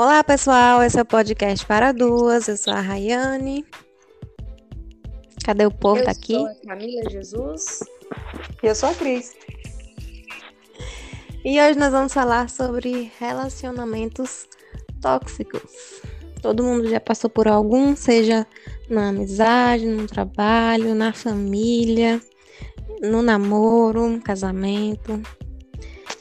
[0.00, 0.80] Olá, pessoal.
[0.80, 2.46] Esse é o podcast para duas.
[2.46, 3.64] Eu sou a Rayane.
[5.44, 6.34] Cadê o povo Eu daqui?
[6.34, 7.80] sou a Camila Jesus.
[8.62, 9.34] E eu sou a Cris.
[11.44, 14.46] E hoje nós vamos falar sobre relacionamentos
[15.02, 16.00] tóxicos.
[16.40, 18.46] Todo mundo já passou por algum, seja
[18.88, 22.20] na amizade, no trabalho, na família,
[23.02, 25.20] no namoro, no casamento.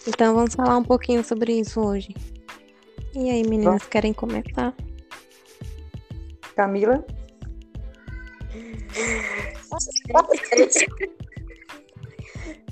[0.08, 2.16] Então vamos falar um pouquinho sobre isso hoje.
[3.20, 4.76] E aí, meninas, querem começar?
[6.56, 7.04] Camila.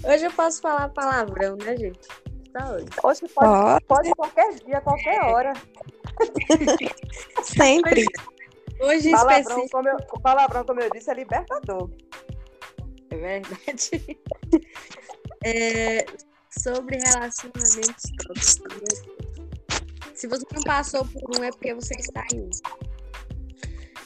[0.04, 2.08] Hoje eu posso falar palavrão, né, gente?
[2.54, 2.86] Tá hoje.
[3.04, 3.86] Hoje pode, Pode.
[3.86, 5.54] pode qualquer dia, qualquer hora.
[7.42, 8.06] Sempre.
[8.82, 9.70] Hoje Palavrão específico.
[9.72, 11.90] como, eu, palavrão, como eu disse, é libertador.
[13.10, 14.20] É verdade.
[15.44, 16.04] É,
[16.50, 19.25] sobre relacionamentos tóxicos.
[20.26, 22.50] Se você não passou por um, é porque você está em um.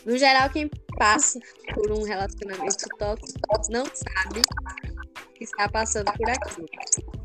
[0.06, 1.40] No geral, quem passa
[1.74, 3.40] por um relacionamento tóxico
[3.70, 4.42] não sabe
[5.34, 6.68] que está passando por aquilo.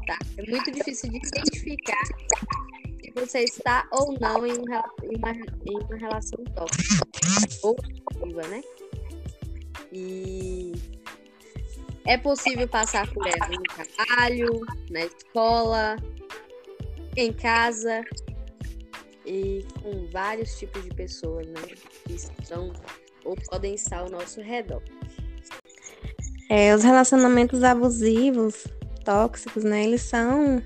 [0.07, 0.17] Tá?
[0.39, 2.05] É muito difícil de identificar
[3.03, 4.65] se você está ou não em, um
[5.03, 7.05] em uma, em uma relação tóxica.
[7.65, 7.77] Ou
[8.13, 8.63] ativa, né?
[9.93, 10.73] E
[12.07, 15.97] é possível passar por ela no trabalho, na escola,
[17.17, 18.05] em casa
[19.25, 21.63] e com vários tipos de pessoas, né?
[22.05, 22.73] Que estão
[23.25, 24.83] ou podem estar ao nosso redor.
[26.51, 28.67] É, os relacionamentos abusivos,
[29.05, 29.85] tóxicos, né?
[29.85, 30.63] Eles são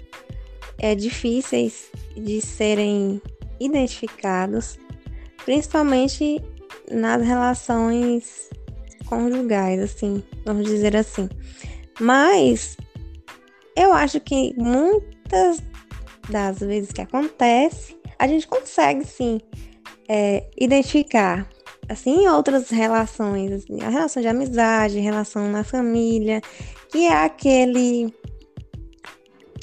[0.78, 3.22] é, difíceis de serem
[3.60, 4.78] identificados,
[5.44, 6.42] principalmente
[6.90, 8.50] nas relações
[9.06, 11.28] conjugais, assim, vamos dizer assim.
[12.00, 12.76] Mas
[13.76, 15.62] eu acho que muitas
[16.28, 19.40] das vezes que acontece, a gente consegue sim
[20.08, 21.48] é, identificar
[21.88, 26.40] assim, em outras relações, assim, a relação de amizade, relação na família,
[26.90, 28.14] que é aquele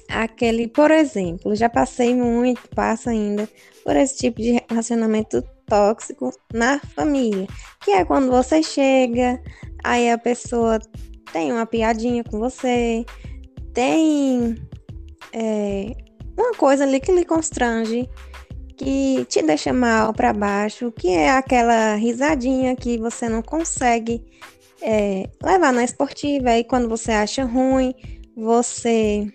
[0.10, 3.50] aquele, por exemplo, já passei muito, passo ainda
[3.84, 7.48] por esse tipo de relacionamento tóxico na família,
[7.84, 9.42] que é quando você chega,
[9.84, 10.80] aí a pessoa
[11.32, 13.04] tem uma piadinha com você,
[13.74, 14.56] tem
[15.34, 15.96] é,
[16.38, 18.10] uma coisa ali que lhe constrange,
[18.78, 24.24] que te deixa mal para baixo, que é aquela risadinha que você não consegue
[24.82, 27.94] é, levar na esportiva, e quando você acha ruim,
[28.36, 29.28] você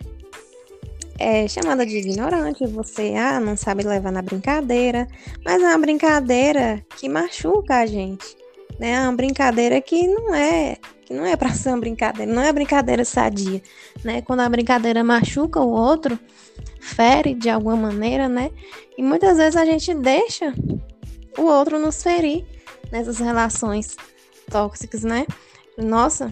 [1.19, 5.07] é chamada de ignorante, você ah, não sabe levar na brincadeira,
[5.45, 8.37] mas é uma brincadeira que machuca a gente,
[8.79, 8.93] né?
[8.93, 12.53] É uma brincadeira que não é que não é para ser uma brincadeira, não é
[12.53, 13.61] brincadeira sadia,
[14.05, 14.23] né?
[14.23, 16.19] Quando a brincadeira machuca o outro,
[16.81, 18.51] fere de alguma maneira, né?
[18.97, 20.53] E muitas vezes a gente deixa
[21.39, 22.45] o outro nos ferir
[22.91, 23.97] nessas relações
[24.51, 25.27] tóxicas, né?
[25.79, 26.31] Nossa.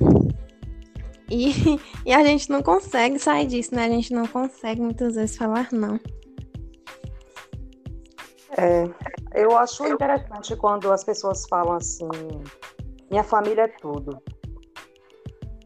[1.30, 3.84] E, e a gente não consegue sair disso, né?
[3.84, 6.00] A gente não consegue muitas vezes falar não.
[8.56, 8.88] É,
[9.34, 12.08] eu acho interessante quando as pessoas falam assim:
[13.10, 14.20] minha família é tudo.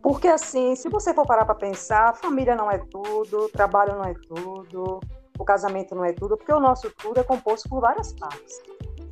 [0.03, 4.15] Porque, assim, se você for parar para pensar, família não é tudo, trabalho não é
[4.15, 5.01] tudo,
[5.39, 8.61] o casamento não é tudo, porque o nosso tudo é composto por várias partes.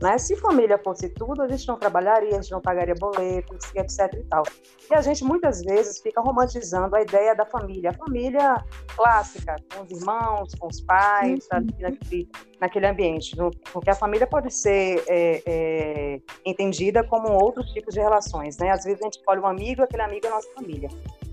[0.00, 0.16] Né?
[0.16, 4.24] Se família fosse tudo, a gente não trabalharia, a gente não pagaria boletos, etc e
[4.24, 4.42] tal.
[4.90, 8.64] E a gente muitas vezes fica romantizando a ideia da família, a família
[8.96, 11.66] clássica, com os irmãos, com os pais, Uhum.
[11.80, 12.28] naquele,
[12.58, 13.36] naquele ambiente.
[13.72, 18.70] Porque a família pode ser é, é, entendida como outros tipos de relações, né?
[18.70, 20.88] Às vezes a gente escolhe um amigo aquele amigo é nossa família.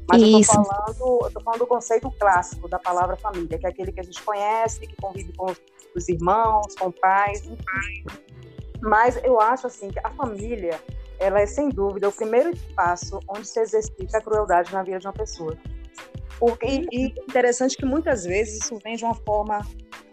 [0.09, 0.51] Mas eu Isso.
[0.51, 3.99] estou falando, eu tô falando do conceito clássico da palavra família, que é aquele que
[3.99, 5.61] a gente conhece, que convive com os,
[5.95, 8.27] os irmãos, com pais, enfim.
[8.81, 10.79] Mas eu acho assim que a família,
[11.19, 15.07] ela é sem dúvida o primeiro passo onde se exercita a crueldade na vida de
[15.07, 15.57] uma pessoa.
[16.39, 19.59] Porque, e, e interessante que muitas vezes isso vem de uma forma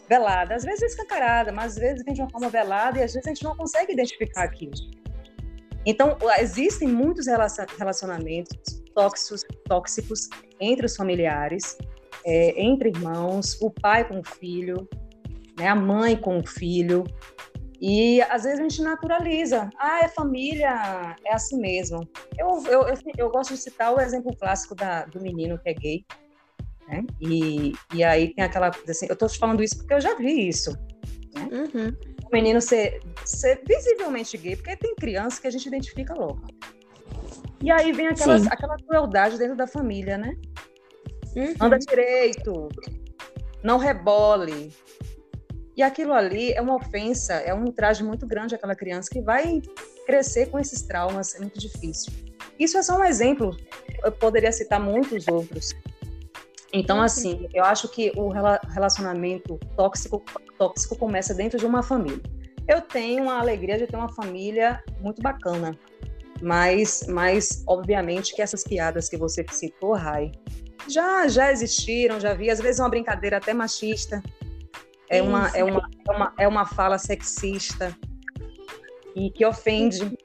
[0.08, 3.26] velada, às vezes escancarada, mas às vezes vem de uma forma velada e às vezes
[3.26, 4.72] a gente não consegue identificar aquilo.
[5.86, 10.28] Então, existem muitos relacion- relacionamentos tóxicos, tóxicos
[10.58, 11.76] entre os familiares,
[12.24, 14.88] é, entre irmãos, o pai com o filho,
[15.58, 17.04] né, a mãe com o filho.
[17.86, 19.68] E às vezes a gente naturaliza.
[19.78, 22.08] Ah, é família, é assim mesmo.
[22.38, 25.74] Eu, eu, eu, eu gosto de citar o exemplo clássico da, do menino que é
[25.74, 26.06] gay.
[26.88, 27.04] Né?
[27.20, 29.04] E, e aí tem aquela coisa assim.
[29.06, 30.70] Eu estou te falando isso porque eu já vi isso.
[31.36, 31.94] Uhum.
[32.26, 36.40] O menino ser, ser visivelmente gay, porque tem criança que a gente identifica logo.
[37.62, 38.48] E aí vem aquela, Sim.
[38.50, 40.34] aquela crueldade dentro da família, né?
[41.36, 41.54] Uhum.
[41.60, 42.70] Anda direito,
[43.62, 44.72] não rebole,
[45.76, 49.60] E aquilo ali é uma ofensa, é um ultraje muito grande àquela criança que vai
[50.06, 52.12] crescer com esses traumas, é muito difícil.
[52.58, 53.56] Isso é só um exemplo,
[54.04, 55.74] eu poderia citar muitos outros.
[56.72, 60.22] Então, assim, eu acho que o relacionamento tóxico,
[60.58, 62.22] tóxico começa dentro de uma família.
[62.66, 65.78] Eu tenho a alegria de ter uma família muito bacana,
[66.40, 70.32] mas, mas obviamente que essas piadas que você citou, Rai,
[70.88, 74.22] já, já existiram, já vi, às vezes uma brincadeira até machista,
[75.08, 77.96] é uma, é uma, é uma, é uma fala sexista
[79.14, 80.16] e que ofende.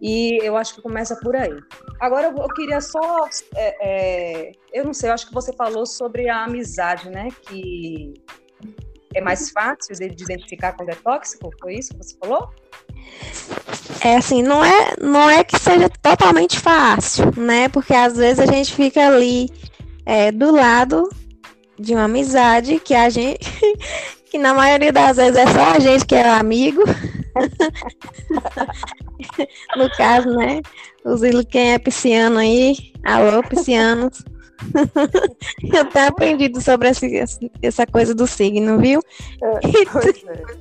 [0.00, 1.56] E eu acho que começa por aí.
[2.00, 3.26] Agora eu, queria só.
[3.54, 7.28] É, é, eu não sei, eu acho que você falou sobre a amizade, né?
[7.42, 8.14] Que
[9.14, 11.50] é mais fácil de, de identificar quando é tóxico?
[11.60, 12.50] Foi isso que você falou?
[14.04, 17.68] É assim, não é, não é que seja totalmente fácil, né?
[17.68, 19.48] Porque às vezes a gente fica ali
[20.04, 21.08] é, do lado
[21.82, 23.40] de uma amizade que a gente,
[24.30, 26.82] que na maioria das vezes é só a gente que é amigo.
[29.76, 30.60] no caso, né?
[31.04, 31.20] Os
[31.50, 34.24] quem é pisciano aí, alô, piscianos.
[35.74, 37.04] Eu tenho aprendido sobre essa,
[37.60, 39.00] essa coisa do signo, viu?
[39.42, 39.58] É,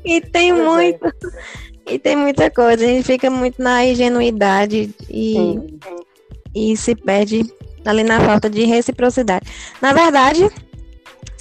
[0.03, 0.53] e, e, tem é.
[0.53, 1.05] muito.
[1.05, 1.93] É.
[1.93, 2.83] E tem muita coisa.
[2.83, 5.59] A gente fica muito na ingenuidade e,
[6.55, 7.45] e se perde
[7.85, 9.45] ali na falta de reciprocidade.
[9.81, 10.49] Na verdade,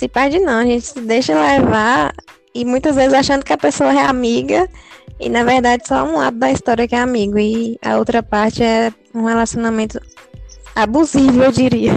[0.00, 2.14] se perde não, a gente se deixa levar
[2.54, 4.66] e muitas vezes achando que a pessoa é amiga
[5.20, 8.62] e na verdade só um lado da história que é amigo e a outra parte
[8.62, 10.00] é um relacionamento
[10.74, 11.92] abusivo, eu diria.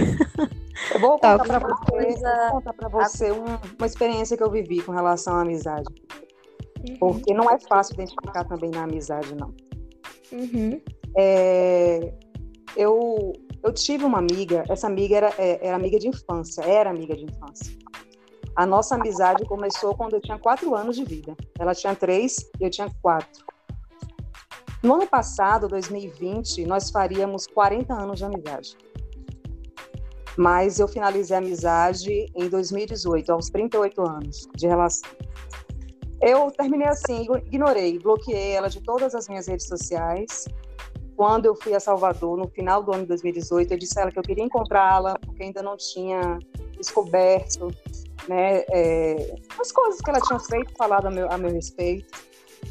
[0.92, 4.92] Eu vou contar para você, contar pra você uma, uma experiência que eu vivi com
[4.92, 5.88] relação à amizade.
[6.86, 6.96] Uhum.
[6.98, 9.54] Porque não é fácil identificar também na amizade, não.
[10.30, 10.78] Uhum.
[11.16, 12.12] É,
[12.76, 17.16] eu, eu tive uma amiga, essa amiga era, é, era amiga de infância, era amiga
[17.16, 17.83] de infância.
[18.56, 21.36] A nossa amizade começou quando eu tinha quatro anos de vida.
[21.58, 23.44] Ela tinha três e eu tinha quatro.
[24.80, 28.76] No ano passado, 2020, nós faríamos 40 anos de amizade.
[30.36, 35.10] Mas eu finalizei a amizade em 2018, aos 38 anos de relação.
[36.20, 40.46] Eu terminei assim, ignorei, bloqueei ela de todas as minhas redes sociais.
[41.16, 44.12] Quando eu fui a Salvador, no final do ano de 2018, eu disse a ela
[44.12, 46.38] que eu queria encontrá-la, porque ainda não tinha
[46.76, 47.68] descoberto
[48.28, 52.06] né, é, as coisas que ela tinha feito, falado a meu, a meu respeito.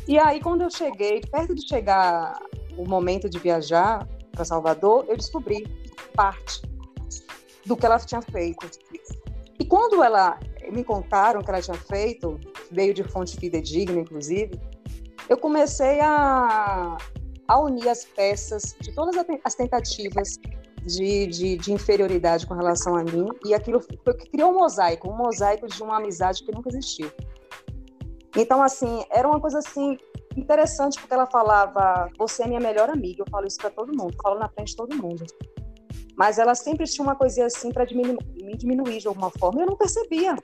[0.08, 2.38] E aí, quando eu cheguei, perto de chegar
[2.78, 5.66] o momento de viajar para Salvador, eu descobri
[6.16, 6.62] parte
[7.66, 8.68] do que ela tinha feito.
[9.60, 10.40] E quando ela
[10.72, 12.40] me contaram que ela tinha feito,
[12.72, 14.60] veio de fonte fidedigna, inclusive,
[15.30, 16.98] eu comecei a,
[17.48, 20.40] a unir as peças de todas as tentativas
[20.86, 25.16] de, de, de, inferioridade com relação a mim, e aquilo foi criou um mosaico, um
[25.16, 27.10] mosaico de uma amizade que nunca existiu.
[28.36, 29.98] Então, assim, era uma coisa assim
[30.36, 33.22] interessante, porque ela falava: Você é minha melhor amiga.
[33.22, 35.24] Eu falo isso para todo mundo, falo na frente de todo mundo.
[36.16, 39.76] Mas ela sempre tinha uma coisinha assim para me diminuir de alguma forma, eu não
[39.76, 40.36] percebia.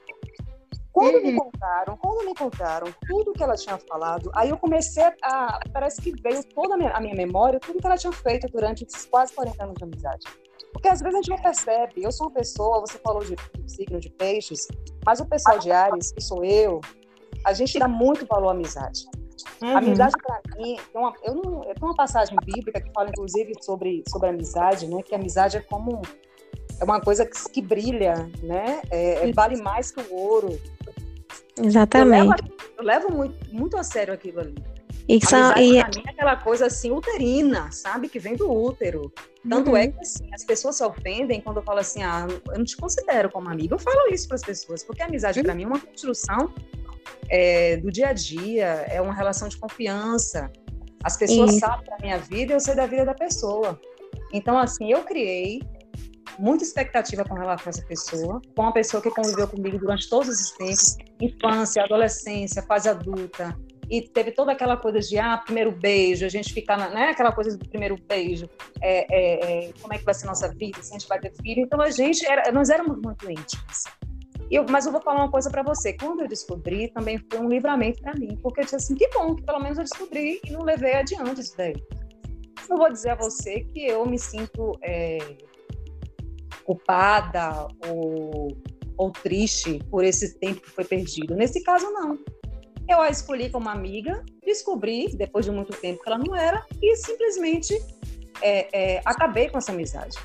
[0.91, 1.21] Quando uhum.
[1.23, 5.59] me contaram, quando me contaram tudo que ela tinha falado, aí eu comecei a.
[5.71, 8.83] Parece que veio toda a minha, a minha memória, tudo que ela tinha feito durante
[8.83, 10.25] esses quase 40 anos de amizade.
[10.73, 12.03] Porque às vezes a gente não percebe.
[12.03, 14.67] Eu sou uma pessoa, você falou de, de signo de peixes,
[15.05, 16.81] mas o pessoal de Ares, que sou eu,
[17.45, 19.05] a gente dá muito valor à amizade.
[19.61, 19.77] Uhum.
[19.77, 24.29] Amizade para mim, tem uma, eu não, uma passagem bíblica que fala inclusive sobre sobre
[24.29, 25.01] amizade, né?
[25.03, 26.01] Que amizade é como
[26.79, 28.81] é uma coisa que, que brilha, né?
[28.89, 30.59] É, é, vale mais que o ouro.
[31.61, 32.23] Exatamente.
[32.23, 34.55] Eu levo, eu levo muito, muito a sério aquilo ali.
[35.07, 35.79] E são, e...
[35.79, 38.07] Pra mim é aquela coisa assim uterina, sabe?
[38.07, 39.11] Que vem do útero.
[39.47, 39.77] Tanto é uhum.
[39.77, 42.77] é que assim, as pessoas se ofendem quando eu falo assim, ah, eu não te
[42.77, 43.73] considero como amiga.
[43.73, 45.45] Eu falo isso para as pessoas, porque a amizade uhum.
[45.45, 46.53] para mim é uma construção
[47.27, 50.51] é, do dia a dia, é uma relação de confiança.
[51.03, 51.59] As pessoas Isso.
[51.59, 53.79] sabem da minha vida e eu sei da vida da pessoa.
[54.33, 55.61] Então, assim, eu criei
[56.39, 60.29] muita expectativa com relação a essa pessoa, com uma pessoa que conviveu comigo durante todos
[60.29, 63.55] esses tempos, infância, adolescência, fase adulta,
[63.89, 67.57] e teve toda aquela coisa de, ah, primeiro beijo, a gente ficar, né, aquela coisa
[67.57, 68.47] do primeiro beijo,
[68.81, 71.33] é, é, é, como é que vai ser nossa vida, se a gente vai ter
[71.41, 73.83] filho, então a gente, era, nós éramos muito íntimos.
[74.51, 75.93] Eu, mas eu vou falar uma coisa para você.
[75.93, 79.35] Quando eu descobri, também foi um livramento para mim, porque eu disse assim: que bom
[79.35, 81.75] que pelo menos eu descobri e não levei adiante isso daí.
[82.67, 85.19] Não vou dizer a você que eu me sinto é,
[86.69, 88.55] culpada ou,
[88.95, 91.35] ou triste por esse tempo que foi perdido.
[91.35, 92.19] Nesse caso, não.
[92.87, 96.95] Eu a escolhi como amiga, descobri, depois de muito tempo, que ela não era, e
[96.95, 97.73] simplesmente
[98.41, 100.15] é, é, acabei com essa amizade.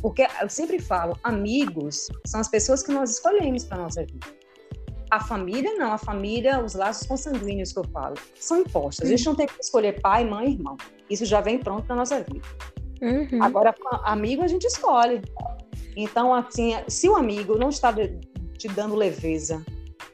[0.00, 4.26] Porque eu sempre falo, amigos são as pessoas que nós escolhemos para nossa vida.
[5.10, 9.04] A família não, a família, os laços consanguíneos que eu falo, são impostos.
[9.04, 10.78] A gente não tem que escolher pai, mãe irmão.
[11.10, 12.46] Isso já vem pronto na nossa vida.
[13.02, 13.42] Uhum.
[13.42, 15.20] Agora, amigo a gente escolhe.
[15.96, 19.64] Então, assim, se o amigo não está te dando leveza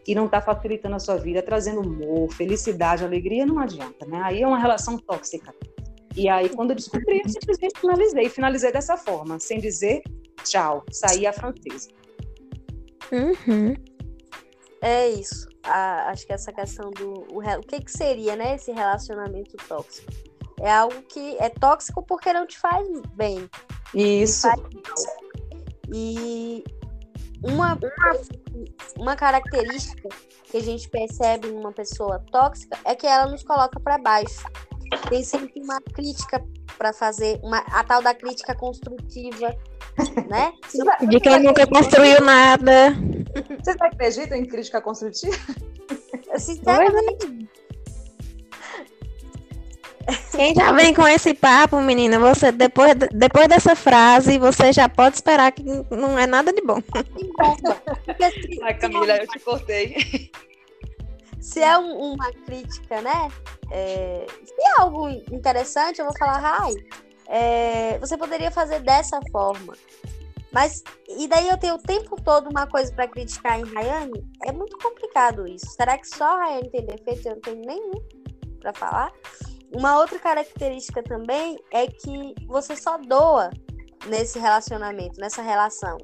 [0.06, 4.20] e não está facilitando a sua vida, trazendo humor, felicidade, alegria, não adianta, né?
[4.22, 5.54] Aí é uma relação tóxica.
[6.14, 8.28] E aí, quando eu descobri, eu simplesmente finalizei.
[8.28, 10.02] Finalizei dessa forma, sem dizer
[10.44, 11.90] tchau, saí a francesa.
[13.12, 13.74] Uhum.
[14.80, 15.48] É isso.
[15.62, 17.26] A, acho que essa questão do.
[17.32, 20.12] O, o que, que seria, né, esse relacionamento tóxico?
[20.60, 23.48] É algo que é tóxico porque não te faz bem.
[23.94, 24.42] Isso.
[24.42, 24.60] Faz
[25.92, 26.64] e
[27.42, 27.78] uma,
[28.98, 30.08] uma característica
[30.44, 34.44] que a gente percebe numa pessoa tóxica é que ela nos coloca para baixo.
[35.08, 36.44] Tem sempre uma crítica
[36.78, 39.54] para fazer, uma, a tal da crítica construtiva,
[40.28, 40.52] né?
[41.08, 42.94] De quem nunca construiu nada.
[43.62, 45.36] Vocês acreditam em crítica construtiva?
[46.38, 47.26] Sinceramente,
[50.30, 55.16] quem já vem com esse papo, menina, você depois, depois dessa frase, você já pode
[55.16, 56.80] esperar que não é nada de bom.
[58.62, 60.30] Ai, Camila, eu te cortei.
[61.40, 63.28] Se é um, uma crítica, né?
[63.70, 66.74] É, se é algo interessante, eu vou falar, Rai,
[67.28, 69.74] é, você poderia fazer dessa forma.
[70.52, 74.24] Mas, e daí eu tenho o tempo todo uma coisa para criticar em Rayane?
[74.44, 75.66] É muito complicado isso.
[75.66, 77.92] Será que só a Rayane tem defeito e eu não tenho nenhum
[78.60, 79.12] para falar?
[79.74, 83.50] Uma outra característica também é que você só doa
[84.06, 85.98] nesse relacionamento, nessa relação.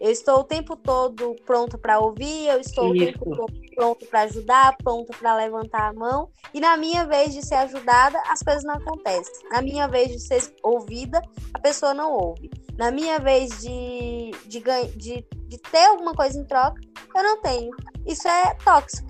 [0.00, 3.04] Eu estou o tempo todo pronta para ouvir, eu estou Isso.
[3.04, 6.30] o tempo todo pronto para ajudar, pronta para levantar a mão.
[6.54, 9.48] E na minha vez de ser ajudada, as coisas não acontecem.
[9.50, 11.20] Na minha vez de ser ouvida,
[11.52, 12.50] a pessoa não ouve.
[12.76, 14.62] Na minha vez de, de,
[14.96, 16.80] de, de ter alguma coisa em troca,
[17.14, 17.70] eu não tenho.
[18.06, 19.08] Isso é tóxico.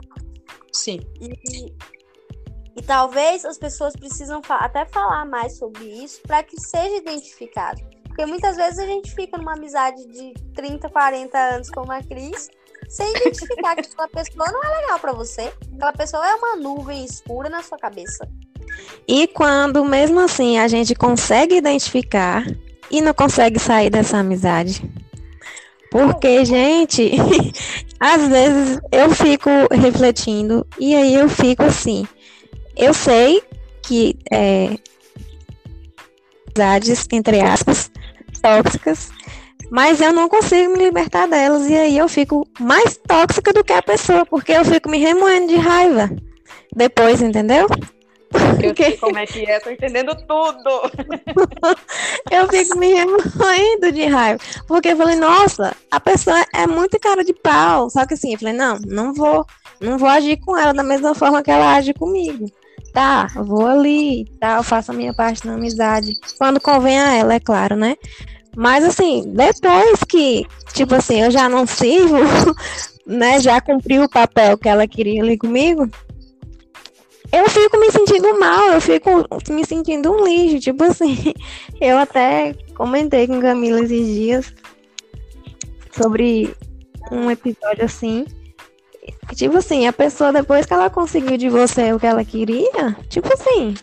[0.72, 1.00] Sim.
[1.20, 1.74] E
[2.78, 7.82] e talvez as pessoas precisam até falar mais sobre isso para que seja identificado.
[8.04, 12.48] Porque muitas vezes a gente fica numa amizade de 30, 40 anos com uma Cris,
[12.88, 15.52] sem identificar que aquela pessoa não é legal para você.
[15.74, 18.28] Aquela pessoa é uma nuvem escura na sua cabeça.
[19.08, 22.44] E quando, mesmo assim, a gente consegue identificar
[22.88, 24.88] e não consegue sair dessa amizade.
[25.90, 27.10] Porque, gente,
[27.98, 32.06] às vezes eu fico refletindo e aí eu fico assim.
[32.78, 33.42] Eu sei
[33.82, 34.78] que é,
[36.58, 37.90] amizades, entre aspas,
[38.42, 39.10] tóxicas,
[39.70, 43.72] mas eu não consigo me libertar delas e aí eu fico mais tóxica do que
[43.72, 46.10] a pessoa, porque eu fico me remoendo de raiva
[46.74, 47.66] depois, entendeu?
[48.62, 50.82] Eu sei como é que é, tô entendendo tudo.
[52.30, 54.38] eu fico me remoendo de raiva.
[54.66, 57.88] Porque eu falei, nossa, a pessoa é muito cara de pau.
[57.88, 59.46] Só que assim, eu falei, não, não vou,
[59.80, 62.52] não vou agir com ela da mesma forma que ela age comigo
[62.98, 66.18] tá, vou ali, tá, eu faço a minha parte na amizade.
[66.36, 67.94] Quando convém a ela, é claro, né?
[68.56, 72.16] Mas assim, depois que, tipo assim, eu já não sirvo,
[73.06, 73.38] né?
[73.38, 75.88] Já cumpri o papel que ela queria ali comigo.
[77.30, 80.58] Eu fico me sentindo mal, eu fico me sentindo um lixo.
[80.58, 81.32] Tipo assim,
[81.80, 84.52] eu até comentei com Camila esses dias
[85.92, 86.52] sobre
[87.12, 88.26] um episódio assim
[89.34, 93.32] Tipo assim, a pessoa, depois que ela conseguiu de você o que ela queria, tipo
[93.32, 93.74] assim.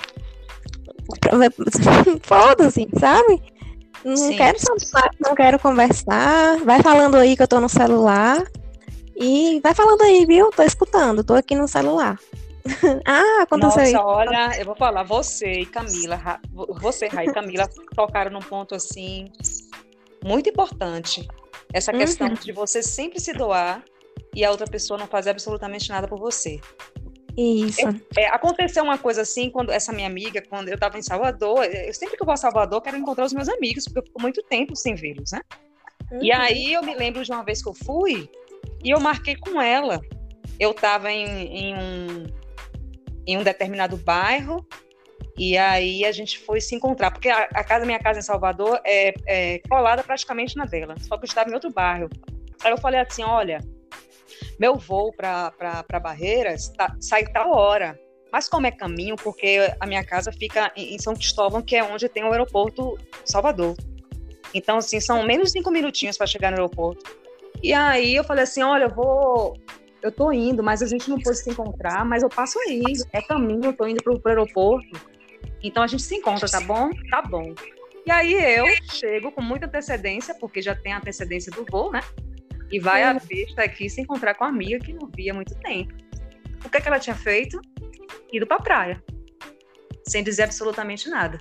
[2.23, 3.41] Foda-se, sabe?
[4.03, 4.37] Não Sim.
[4.37, 4.57] quero
[5.19, 6.57] não quero conversar.
[6.63, 8.43] Vai falando aí que eu tô no celular.
[9.15, 10.51] E vai falando aí, viu?
[10.51, 12.19] Tô escutando, tô aqui no celular.
[13.05, 16.19] ah, aconteceu Nossa, olha, eu vou falar, você e Camila,
[16.81, 19.31] você, Rai e Camila, tocaram num ponto assim
[20.23, 21.27] muito importante.
[21.71, 22.33] Essa questão uhum.
[22.33, 23.83] de você sempre se doar
[24.35, 26.59] e a outra pessoa não fazer absolutamente nada por você.
[27.37, 27.81] Isso.
[28.17, 31.93] é, aconteceu uma coisa assim, quando essa minha amiga, quando eu estava em Salvador, eu
[31.93, 34.41] sempre que eu vou a Salvador, quero encontrar os meus amigos, porque eu fico muito
[34.43, 35.41] tempo sem vê-los, né?
[36.11, 36.23] Uhum.
[36.23, 38.29] E aí eu me lembro de uma vez que eu fui
[38.83, 39.99] e eu marquei com ela.
[40.57, 42.25] Eu estava em, em, um,
[43.27, 44.65] em um determinado bairro
[45.37, 48.79] e aí a gente foi se encontrar, porque a, a casa, minha casa em Salvador
[48.85, 52.09] é, é colada praticamente na dela, só que eu estava em outro bairro.
[52.63, 53.59] Aí eu falei assim, olha,
[54.59, 57.99] meu voo para Barreiras tá, sai tal hora.
[58.31, 62.09] Mas como é caminho, porque a minha casa fica em São Cristóvão, que é onde
[62.09, 63.75] tem o aeroporto Salvador.
[64.53, 67.03] Então, assim, são menos cinco minutinhos para chegar no aeroporto.
[67.63, 69.57] E aí eu falei assim, olha, eu vou...
[70.01, 72.83] Eu tô indo, mas a gente não pôde se encontrar, mas eu passo aí.
[73.11, 74.99] É caminho, eu tô indo pro, pro aeroporto.
[75.63, 76.91] Então a gente se encontra, tá bom?
[77.09, 77.55] Tá bom.
[78.05, 82.01] E aí eu chego com muita antecedência, porque já tem a antecedência do voo, né?
[82.75, 85.55] E vai a besta aqui se encontrar com a amiga que não via há muito
[85.59, 85.93] tempo.
[86.65, 87.57] O que, é que ela tinha feito?
[88.33, 89.01] Ido pra praia.
[90.05, 91.39] Sem dizer absolutamente nada.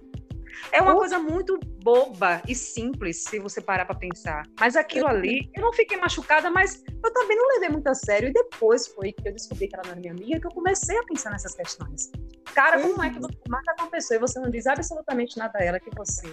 [0.71, 4.45] É uma coisa muito boba e simples, se você parar para pensar.
[4.61, 8.29] Mas aquilo ali, eu não fiquei machucada, mas eu também não levei muito a sério.
[8.29, 10.97] E depois foi que eu descobri que ela não era minha amiga, que eu comecei
[10.97, 12.13] a pensar nessas questões.
[12.55, 15.59] Cara, como é que você marca com uma pessoa e você não diz absolutamente nada
[15.59, 16.33] a ela que você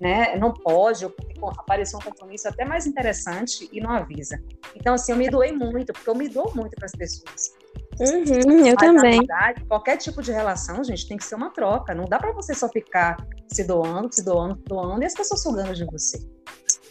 [0.00, 1.14] né, não pode, ou
[1.58, 4.42] apareceu um compromisso até mais interessante e não avisa.
[4.74, 7.54] Então, assim, eu me doei muito, porque eu me dou muito para as pessoas.
[8.00, 9.18] Uhum, eu Mas, também.
[9.18, 11.94] Verdade, qualquer tipo de relação, gente, tem que ser uma troca.
[11.94, 13.16] Não dá para você só ficar
[13.46, 16.18] se doando, se doando, se doando e as pessoas sugando de você.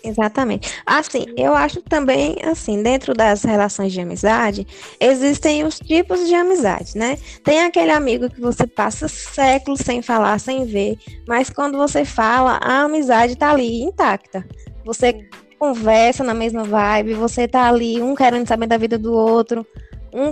[0.03, 0.71] Exatamente.
[0.85, 4.65] Assim, eu acho também, assim, dentro das relações de amizade,
[4.99, 7.17] existem os tipos de amizade, né?
[7.43, 12.59] Tem aquele amigo que você passa séculos sem falar, sem ver, mas quando você fala,
[12.61, 14.45] a amizade tá ali intacta.
[14.85, 15.27] Você
[15.57, 19.67] conversa na mesma vibe, você tá ali, um querendo saber da vida do outro,
[20.13, 20.29] um,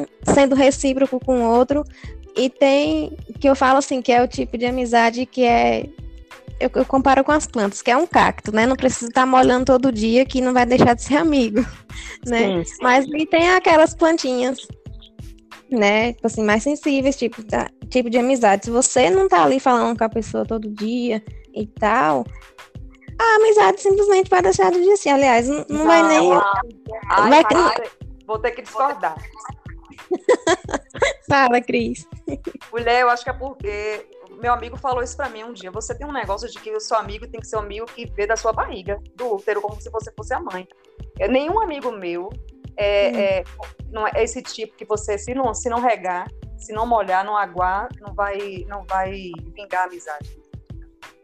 [0.00, 1.84] um sendo recíproco com o outro,
[2.36, 5.86] e tem que eu falo assim, que é o tipo de amizade que é
[6.60, 8.66] eu, eu, comparo com as plantas, que é um cacto, né?
[8.66, 11.60] Não precisa estar molhando todo dia, que não vai deixar de ser amigo,
[12.26, 12.38] né?
[12.38, 12.76] Sim, sim.
[12.82, 14.58] Mas e tem aquelas plantinhas,
[15.70, 16.12] né?
[16.12, 18.66] Tipo assim, mais sensíveis, tipo, tá, tipo de amizade.
[18.66, 21.22] Se você não tá ali falando com a pessoa todo dia
[21.54, 22.24] e tal,
[23.18, 25.10] a amizade simplesmente vai deixar de existir.
[25.10, 26.32] Aliás, não, não, vai nem.
[27.10, 27.90] Ai, vai ter...
[28.26, 29.16] Vou ter que discordar.
[31.28, 32.06] Fala, Cris.
[32.72, 34.06] Mulher, eu acho que é porque
[34.36, 35.70] meu amigo falou isso para mim um dia.
[35.70, 38.06] Você tem um negócio de que o seu amigo tem que ser um amigo que
[38.06, 40.66] vê da sua barriga, do útero, como se você fosse a mãe.
[41.18, 42.30] Eu, nenhum amigo meu
[42.76, 43.16] é, hum.
[43.16, 43.44] é,
[43.90, 47.36] não é esse tipo que você, se não, se não regar, se não molhar, não
[47.36, 50.38] aguar, não vai, não vai vingar a amizade.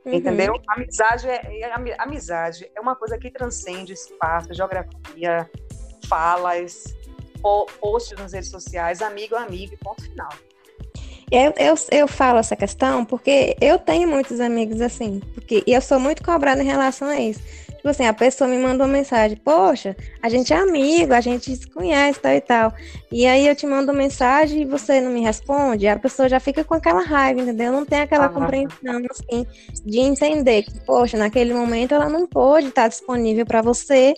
[0.04, 0.14] Uhum.
[0.14, 0.54] Entendeu?
[0.68, 5.50] Amizade é, é, amizade é uma coisa que transcende espaço, geografia,
[6.08, 6.84] falas,
[7.42, 10.30] posts nas redes sociais, amigo é amigo, ponto final.
[11.30, 15.80] Eu, eu, eu falo essa questão porque eu tenho muitos amigos assim, porque, e eu
[15.80, 17.40] sou muito cobrada em relação a isso.
[17.80, 21.56] Tipo assim, a pessoa me manda uma mensagem, poxa, a gente é amigo, a gente
[21.56, 22.74] se conhece, tal e tal.
[23.10, 26.38] E aí eu te mando uma mensagem e você não me responde, a pessoa já
[26.38, 27.72] fica com aquela raiva, entendeu?
[27.72, 29.46] Não tem aquela ah, compreensão, assim,
[29.86, 34.12] de entender que, poxa, naquele momento ela não pôde estar disponível para você.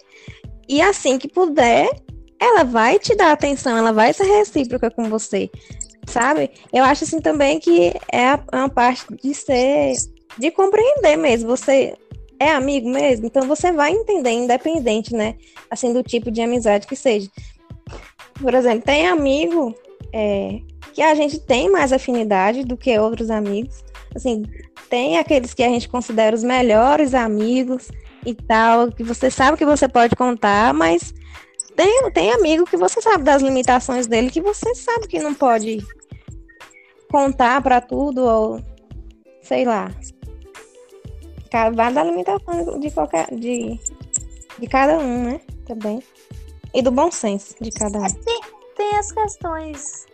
[0.69, 1.89] E assim que puder,
[2.41, 5.49] ela vai te dar atenção, ela vai ser recíproca com você
[6.07, 6.51] sabe?
[6.73, 9.95] Eu acho assim também que é, é uma parte de ser,
[10.39, 11.49] de compreender mesmo.
[11.49, 11.95] Você
[12.39, 15.37] é amigo mesmo, então você vai entender, independente, né?
[15.71, 17.31] Assim, do tipo de amizade que seja.
[18.35, 19.75] Por exemplo, tem amigo
[20.13, 20.61] é,
[20.93, 23.85] que a gente tem mais afinidade do que outros amigos.
[24.15, 24.43] Assim,
[24.91, 27.89] tem aqueles que a gente considera os melhores amigos
[28.27, 31.15] e tal, que você sabe que você pode contar, mas
[31.77, 35.79] tem, tem amigo que você sabe das limitações dele, que você sabe que não pode
[37.11, 38.65] contar para tudo, ou
[39.43, 39.91] sei lá.
[41.75, 43.27] Vai da limitação de qualquer.
[43.35, 43.79] De,
[44.59, 45.41] de cada um, né?
[45.67, 46.03] Também.
[46.73, 48.09] E do bom senso de cada um.
[48.09, 48.41] Tem,
[48.75, 50.07] tem as questões.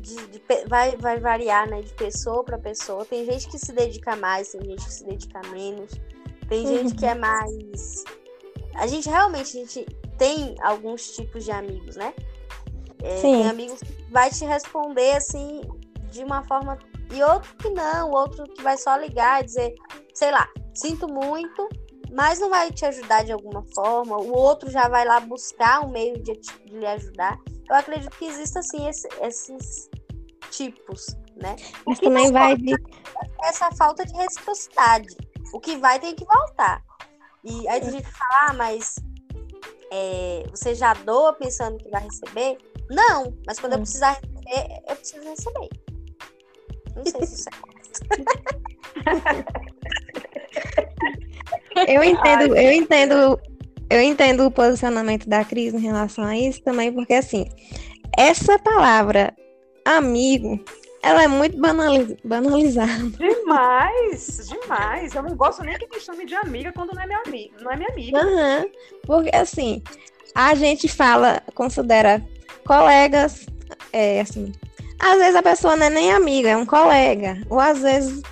[0.00, 1.82] De, de, vai, vai variar, né?
[1.82, 3.04] De pessoa para pessoa.
[3.04, 5.90] Tem gente que se dedica mais, tem gente que se dedica menos.
[6.48, 6.78] Tem uhum.
[6.78, 8.04] gente que é mais.
[8.74, 9.86] A gente realmente a gente
[10.18, 12.14] tem alguns tipos de amigos, né?
[13.02, 15.62] É, tem amigos que vai te responder assim
[16.10, 16.78] de uma forma
[17.12, 19.74] e outro que não, outro que vai só ligar e dizer,
[20.14, 21.68] sei lá, sinto muito,
[22.12, 24.16] mas não vai te ajudar de alguma forma.
[24.16, 27.38] O outro já vai lá buscar um meio de, de lhe ajudar.
[27.68, 29.90] Eu acredito que exista assim esse, esses
[30.50, 31.56] tipos, né?
[31.86, 32.74] Mas também vai de...
[33.42, 35.08] essa falta de reciprocidade.
[35.52, 36.82] O que vai tem que voltar.
[37.44, 38.96] E aí a gente fala, ah, mas
[39.94, 42.58] é, você já doa pensando que vai receber?
[42.90, 43.82] Não, mas quando eu hum.
[43.82, 45.68] precisar receber, eu preciso receber.
[46.96, 47.52] Não sei se isso é
[51.92, 53.40] Eu entendo, eu entendo,
[53.90, 57.48] eu entendo o posicionamento da Cris em relação a isso também, porque assim,
[58.16, 59.34] essa palavra
[59.84, 60.64] amigo
[61.04, 63.10] ela é muito banalizada.
[63.18, 65.14] Demais, demais.
[65.14, 67.54] Eu não gosto nem que me chame de amiga quando não é minha amiga.
[67.60, 68.26] Não é minha amiga.
[68.26, 68.70] Uhum,
[69.02, 69.82] porque assim,
[70.34, 72.24] a gente fala, considera
[72.66, 73.46] colegas,
[73.92, 74.50] é, assim,
[74.98, 77.38] às vezes a pessoa não é nem amiga, é um colega.
[77.50, 78.22] Ou às vezes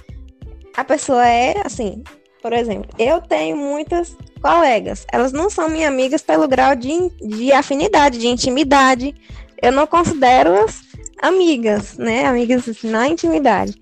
[0.75, 2.03] a pessoa é assim,
[2.41, 7.53] por exemplo, eu tenho muitas colegas, elas não são minhas amigas pelo grau de, de
[7.53, 9.15] afinidade, de intimidade.
[9.61, 12.27] Eu não considero-as amigas, né?
[12.27, 13.75] Amigas assim, na intimidade.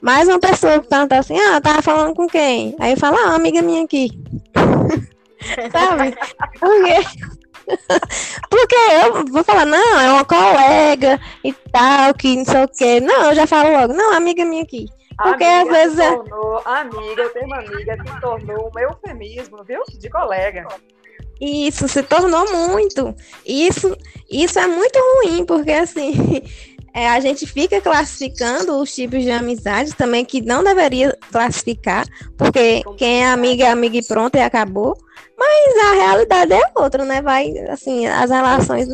[0.00, 2.74] Mas uma pessoa que pergunta assim, ah, tava falando com quem?
[2.78, 4.10] Aí eu falo, ah, amiga minha aqui.
[5.72, 6.16] Sabe?
[6.58, 7.28] Porque
[8.50, 13.00] Porque eu vou falar, não, é uma colega e tal, que não sei o quê.
[13.00, 14.86] Não, eu já falo logo, não, amiga minha aqui.
[15.16, 16.16] Porque amiga às vezes é.
[16.16, 19.82] tornou, amiga, eu tenho uma amiga que tornou um eufemismo, viu?
[19.98, 20.66] De colega.
[21.40, 23.14] Isso se tornou muito.
[23.44, 23.96] Isso,
[24.30, 26.42] isso é muito ruim, porque assim,
[26.94, 32.82] é, a gente fica classificando os tipos de amizade também que não deveria classificar, porque
[32.96, 34.96] quem é amiga é amiga e pronto e acabou.
[35.38, 37.22] Mas a realidade é outra, né?
[37.22, 38.88] Vai, assim, as relações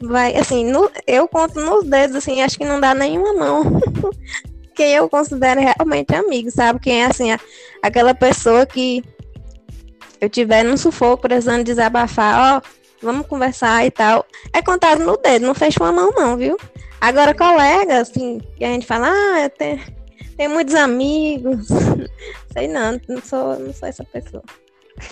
[0.00, 3.80] vai, assim, no, eu conto nos dedos, assim, acho que não dá nenhuma mão.
[4.74, 6.80] Quem eu considero realmente amigo, sabe?
[6.80, 7.38] Quem é assim, a,
[7.82, 9.04] aquela pessoa que
[10.20, 12.68] eu tiver num sufoco, precisando desabafar, ó,
[13.02, 14.26] vamos conversar e tal.
[14.52, 16.56] É contado no dedo, não fecha uma mão, não, viu?
[17.00, 19.80] Agora, colega, assim, que a gente fala, ah, eu tenho,
[20.36, 21.68] tenho muitos amigos.
[22.52, 24.42] Sei não, não sou, não sou essa pessoa.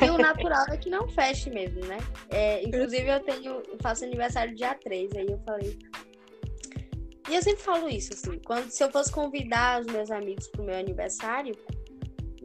[0.02, 1.98] E o natural é que não feche mesmo, né?
[2.30, 5.78] É, inclusive, eu tenho, faço aniversário dia 3, aí eu falei.
[7.28, 10.64] E eu sempre falo isso, assim, quando se eu fosse convidar os meus amigos pro
[10.64, 11.56] meu aniversário,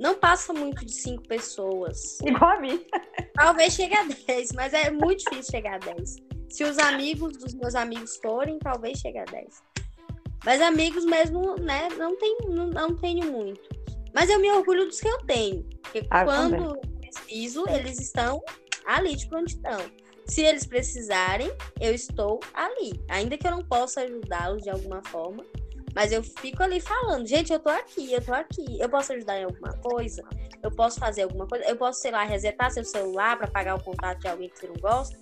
[0.01, 2.19] não passa muito de cinco pessoas.
[2.21, 2.83] Igual a mim.
[3.35, 6.15] Talvez chegue a 10, mas é muito difícil chegar a 10.
[6.49, 9.61] Se os amigos dos meus amigos forem, talvez chegue a 10.
[10.43, 13.61] Mas amigos mesmo, né, não tenho, não, não tenho muito.
[14.13, 15.63] Mas eu me orgulho dos que eu tenho.
[15.83, 16.67] Porque Ah, quando também.
[16.67, 18.41] eu preciso, eles estão
[18.87, 19.79] ali de prontidão.
[20.25, 22.99] Se eles precisarem, eu estou ali.
[23.07, 25.45] Ainda que eu não possa ajudá-los de alguma forma.
[25.95, 28.79] Mas eu fico ali falando, gente, eu tô aqui, eu tô aqui.
[28.79, 30.23] Eu posso ajudar em alguma coisa?
[30.63, 31.65] Eu posso fazer alguma coisa?
[31.65, 34.67] Eu posso, sei lá, resetar seu celular para pagar o contato de alguém que você
[34.67, 35.17] não gosta?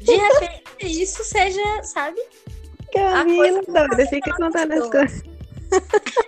[0.00, 0.62] De repente,
[1.02, 2.20] isso seja, sabe?
[2.92, 5.22] Camila, coisa- doida, fica contando as coisas.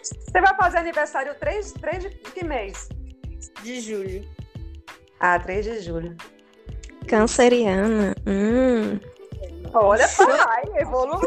[0.02, 2.88] Você vai fazer aniversário 3, 3 de que mês?
[3.62, 4.28] De julho.
[5.18, 6.16] Ah, 3 de julho.
[7.06, 8.14] Canceriana.
[8.26, 9.00] Hum.
[9.72, 11.20] Olha, Rai, evoluiu.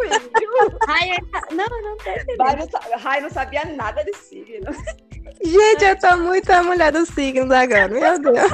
[0.88, 2.38] Ai, eu tá- não, eu não entendendo.
[2.41, 4.71] Rai não, Rai não sabia nada de signo.
[5.43, 8.51] Gente, eu tô muito a mulher dos signos agora, meu Deus.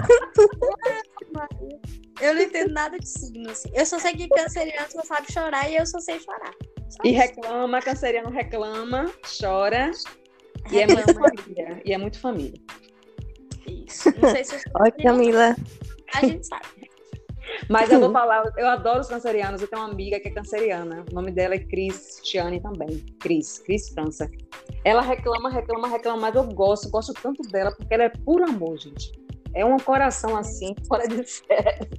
[2.22, 3.70] Eu não entendo nada de signo, assim.
[3.74, 6.54] Eu só sei que canceriano só sabe chorar e eu só sei chorar.
[6.90, 7.18] Só E isso.
[7.20, 9.06] reclama, canceriano reclama,
[9.40, 9.92] chora.
[10.72, 11.82] E é muito família.
[11.86, 12.60] E é muito família.
[13.66, 14.12] Isso.
[14.22, 15.56] Não sei se Olha, Camila.
[16.14, 16.66] a gente sabe.
[17.68, 19.62] Mas eu vou falar, eu adoro os cancerianos.
[19.62, 21.04] Eu tenho uma amiga que é canceriana.
[21.12, 23.04] O nome dela é Cristiane também.
[23.20, 24.30] Cris, Cris França.
[24.86, 28.78] Ela reclama, reclama, reclama, mas eu gosto, gosto tanto dela, porque ela é puro amor,
[28.78, 29.12] gente.
[29.54, 31.90] É um coração assim, fora de série.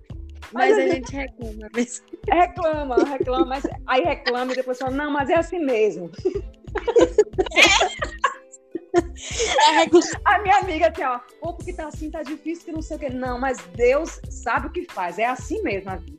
[0.53, 2.07] Mas a gente reclama mesmo.
[2.29, 6.11] Reclama, reclama, mas aí reclama e depois fala, não, mas é assim mesmo.
[10.25, 13.01] A minha amiga assim, ó, pô, porque tá assim, tá difícil, que não sei o
[13.01, 13.09] quê.
[13.11, 15.19] Não, mas Deus sabe o que faz.
[15.19, 16.19] É assim mesmo a vida.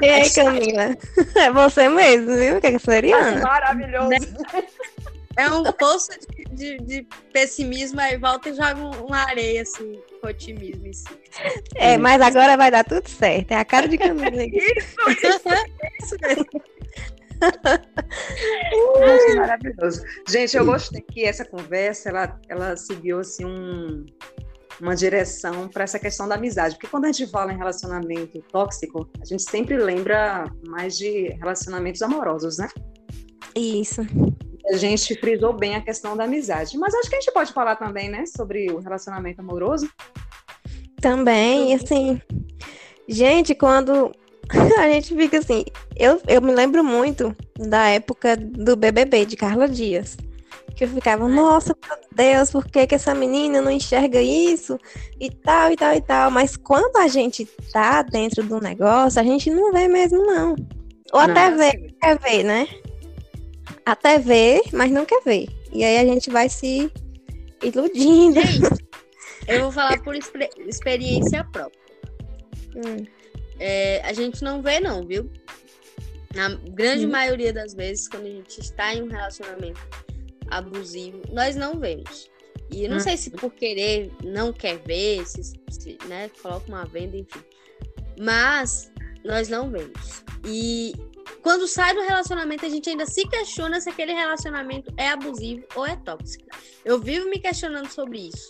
[0.00, 0.96] E aí, Camila?
[1.36, 2.60] É você mesmo, viu?
[2.60, 3.40] Que é Acho canceriana.
[3.42, 4.10] maravilhoso.
[5.36, 9.98] É um poço de, de- de pessimismo, aí volta e joga um- uma areia, assim,
[10.20, 11.06] com otimismo em si.
[11.74, 13.50] É, mas agora vai dar tudo certo.
[13.52, 14.26] É a cara de Camila.
[14.42, 14.58] aqui.
[14.58, 16.46] Isso mesmo.
[19.02, 20.02] Acho maravilhoso.
[20.28, 24.06] Gente, eu gostei que essa conversa, ela, ela seguiu, assim, um-
[24.80, 26.74] uma direção para essa questão da amizade.
[26.74, 32.02] Porque quando a gente fala em relacionamento tóxico, a gente sempre lembra mais de relacionamentos
[32.02, 32.68] amorosos, né?
[33.54, 34.00] Isso.
[34.72, 36.78] A gente frisou bem a questão da amizade.
[36.78, 39.88] Mas acho que a gente pode falar também, né, sobre o relacionamento amoroso.
[41.00, 42.20] Também, e assim,
[43.08, 44.12] gente, quando
[44.78, 45.64] a gente fica assim,
[45.96, 50.16] eu, eu me lembro muito da época do BBB de Carla Dias,
[50.76, 54.78] que eu ficava, nossa, meu Deus, por que que essa menina não enxerga isso
[55.20, 59.24] e tal e tal e tal, mas quando a gente tá dentro do negócio, a
[59.24, 60.56] gente não vê mesmo não.
[61.12, 62.66] Ou até vê, quer ver, né?
[63.84, 65.48] Até vê, mas não quer ver.
[65.72, 66.90] E aí a gente vai se
[67.62, 68.40] iludindo.
[68.40, 68.84] Gente,
[69.46, 71.80] eu vou falar por experiência própria.
[72.76, 73.04] Hum.
[73.64, 75.30] É, a gente não vê, não, viu?
[76.34, 77.10] Na grande Hum.
[77.10, 79.80] maioria das vezes, quando a gente está em um relacionamento
[80.50, 82.28] abusivo, nós não vemos.
[82.70, 83.00] E eu não Hum.
[83.00, 87.40] sei se por querer não quer ver, se, se, né, coloca uma venda, enfim.
[88.18, 88.90] Mas
[89.24, 90.24] nós não vemos.
[90.44, 90.92] E
[91.42, 95.86] quando sai do relacionamento, a gente ainda se questiona se aquele relacionamento é abusivo ou
[95.86, 96.44] é tóxico.
[96.84, 98.48] Eu vivo me questionando sobre isso.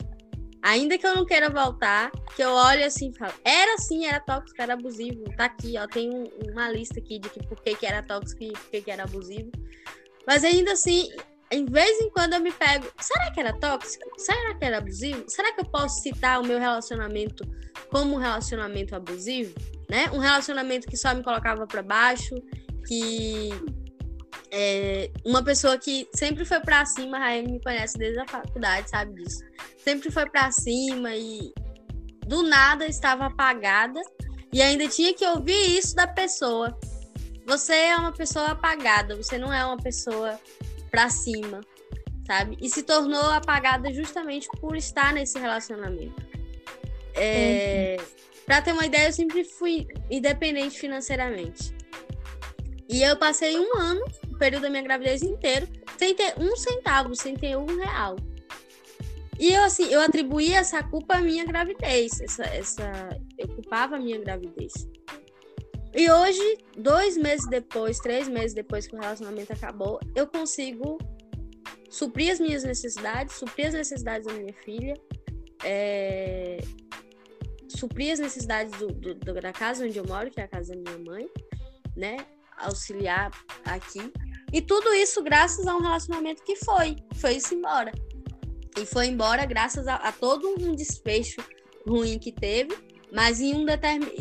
[0.62, 4.20] Ainda que eu não queira voltar, que eu olho assim e falo, era assim, era
[4.20, 5.24] tóxico, era abusivo.
[5.36, 8.44] Tá aqui, ó, tem um- uma lista aqui de que por que, que era tóxico
[8.44, 9.50] e por que, que era abusivo.
[10.26, 11.10] Mas ainda assim,
[11.50, 14.08] em vez em quando eu me pego, será que era tóxico?
[14.16, 15.24] Será que era abusivo?
[15.26, 17.44] Será que eu posso citar o meu relacionamento
[17.90, 19.54] como um relacionamento abusivo?
[19.90, 20.06] Né?
[20.12, 22.36] Um relacionamento que só me colocava para baixo,
[22.86, 23.50] que
[24.54, 28.90] é, uma pessoa que sempre foi para cima, a Raine me conhece desde a faculdade,
[28.90, 29.42] sabe disso.
[29.78, 31.54] Sempre foi para cima e
[32.26, 34.00] do nada estava apagada
[34.52, 36.78] e ainda tinha que ouvir isso da pessoa.
[37.46, 40.38] Você é uma pessoa apagada, você não é uma pessoa
[40.90, 41.60] para cima,
[42.26, 42.58] sabe?
[42.60, 46.22] E se tornou apagada justamente por estar nesse relacionamento.
[47.14, 48.06] É, uhum.
[48.44, 51.74] Para ter uma ideia, eu sempre fui independente financeiramente.
[52.92, 57.16] E eu passei um ano, o período da minha gravidez inteiro, sem ter um centavo,
[57.16, 58.16] sem ter um real.
[59.40, 62.20] E eu, assim, eu atribuía essa culpa à minha gravidez.
[62.20, 64.72] Essa, essa, eu culpava a minha gravidez.
[65.94, 70.98] E hoje, dois meses depois, três meses depois que o relacionamento acabou, eu consigo
[71.88, 74.94] suprir as minhas necessidades, suprir as necessidades da minha filha,
[75.64, 76.58] é...
[77.68, 80.80] suprir as necessidades do, do, da casa onde eu moro, que é a casa da
[80.80, 81.28] minha mãe,
[81.96, 82.18] né?
[82.62, 83.30] Auxiliar
[83.64, 84.12] aqui.
[84.52, 87.92] E tudo isso graças a um relacionamento que foi, foi-se embora.
[88.78, 91.42] E foi embora graças a, a todo um desfecho
[91.86, 94.16] ruim que teve mas em um determinado.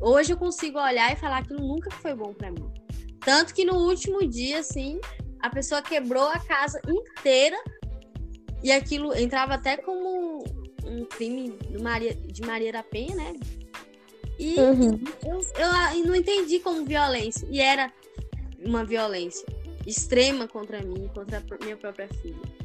[0.00, 2.72] Hoje eu consigo olhar e falar que nunca foi bom para mim.
[3.20, 5.00] Tanto que no último dia, assim,
[5.40, 7.58] a pessoa quebrou a casa inteira
[8.62, 10.44] e aquilo entrava até como
[10.84, 13.34] um crime de Maria, de Maria da Penha, né?
[14.38, 15.00] E uhum.
[15.24, 17.46] eu, eu, não entendi como violência.
[17.50, 17.92] E era
[18.64, 19.46] uma violência
[19.86, 22.58] extrema contra mim, contra a minha própria filha.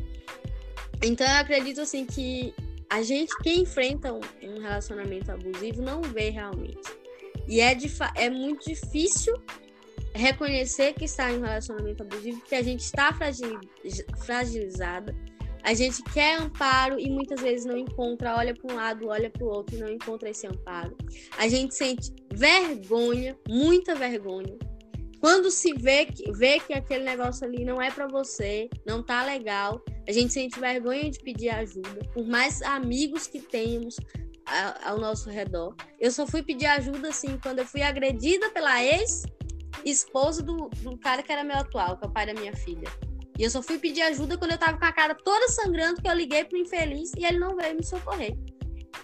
[1.01, 2.53] Então eu acredito assim que
[2.89, 6.81] a gente, quem enfrenta um, um relacionamento abusivo, não vê realmente.
[7.47, 7.75] E é,
[8.15, 9.33] é muito difícil
[10.13, 13.12] reconhecer que está em um relacionamento abusivo, porque a gente está
[14.25, 15.15] fragilizada,
[15.63, 19.43] a gente quer amparo e muitas vezes não encontra, olha para um lado, olha para
[19.43, 20.95] o outro e não encontra esse amparo.
[21.38, 24.58] A gente sente vergonha, muita vergonha,
[25.23, 29.23] quando se vê que, vê que aquele negócio ali não é para você, não tá
[29.23, 33.95] legal, a gente sente vergonha de pedir ajuda, por mais amigos que tenhamos
[34.84, 35.76] ao nosso redor.
[35.97, 39.23] Eu só fui pedir ajuda assim quando eu fui agredida pela ex
[39.86, 42.91] esposa do, do cara que era meu atual, que é o pai da minha filha.
[43.37, 46.07] E eu só fui pedir ajuda quando eu tava com a cara toda sangrando, que
[46.07, 48.35] eu liguei pro infeliz e ele não veio me socorrer.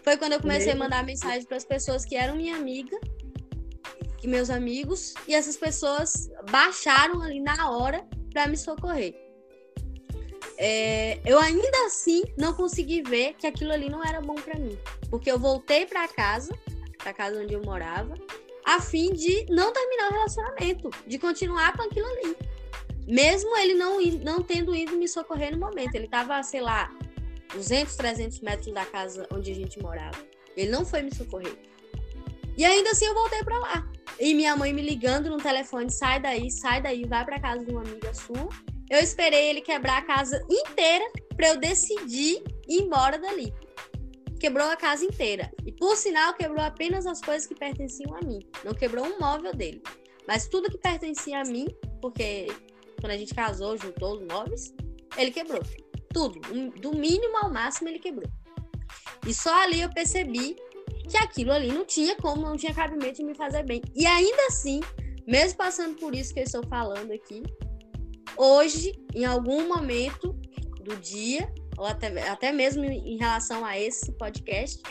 [0.04, 2.98] Foi quando eu comecei a mandar mensagem para as pessoas que eram minha amiga
[4.20, 9.16] que meus amigos, e essas pessoas baixaram ali na hora para me socorrer.
[10.58, 14.78] É, eu ainda assim não consegui ver que aquilo ali não era bom para mim,
[15.10, 16.54] porque eu voltei para casa,
[16.98, 18.14] para casa onde eu morava,
[18.66, 22.36] a fim de não terminar o relacionamento, de continuar com aquilo ali.
[23.10, 26.96] Mesmo ele não, não tendo ido me socorrer no momento, ele estava, sei lá,
[27.54, 30.18] 200, 300 metros da casa onde a gente morava.
[30.56, 31.58] Ele não foi me socorrer.
[32.56, 33.92] E ainda assim eu voltei para lá.
[34.20, 37.72] E minha mãe me ligando no telefone, sai daí, sai daí, vai para casa de
[37.72, 38.48] uma amiga sua.
[38.92, 43.52] Eu esperei ele quebrar a casa inteira para eu decidir ir embora dali.
[44.40, 45.52] Quebrou a casa inteira.
[45.66, 48.40] E por sinal, quebrou apenas as coisas que pertenciam a mim.
[48.64, 49.82] Não quebrou um móvel dele.
[50.28, 51.68] Mas tudo que pertencia a mim,
[52.02, 52.48] porque
[53.00, 54.74] quando a gente casou, juntou os móveis,
[55.18, 55.62] ele quebrou.
[56.14, 56.40] Tudo.
[56.80, 58.30] Do mínimo ao máximo, ele quebrou.
[59.28, 60.56] E só ali eu percebi
[61.10, 63.82] que aquilo ali não tinha como, não tinha cabimento de me fazer bem.
[63.96, 64.80] E ainda assim,
[65.28, 67.44] mesmo passando por isso que eu estou falando aqui,
[68.38, 70.34] hoje, em algum momento
[70.82, 74.82] do dia, ou até, até mesmo em relação a esse podcast,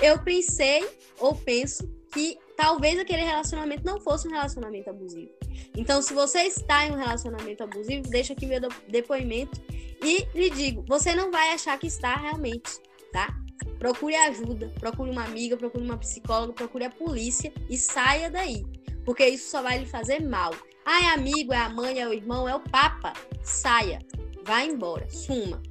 [0.00, 5.30] eu pensei ou penso que talvez aquele relacionamento não fosse um relacionamento abusivo.
[5.76, 9.60] Então, se você está em um relacionamento abusivo, deixa aqui meu depoimento
[10.02, 12.80] e lhe digo, você não vai achar que está realmente,
[13.12, 13.36] tá?
[13.78, 18.64] procure ajuda, procure uma amiga, procure uma psicóloga, procure a polícia e saia daí.
[19.04, 20.52] Porque isso só vai lhe fazer mal.
[20.84, 23.12] Ah, é amigo, é a mãe, é o irmão, é o papa.
[23.42, 23.98] Saia,
[24.44, 25.62] vá embora, suma.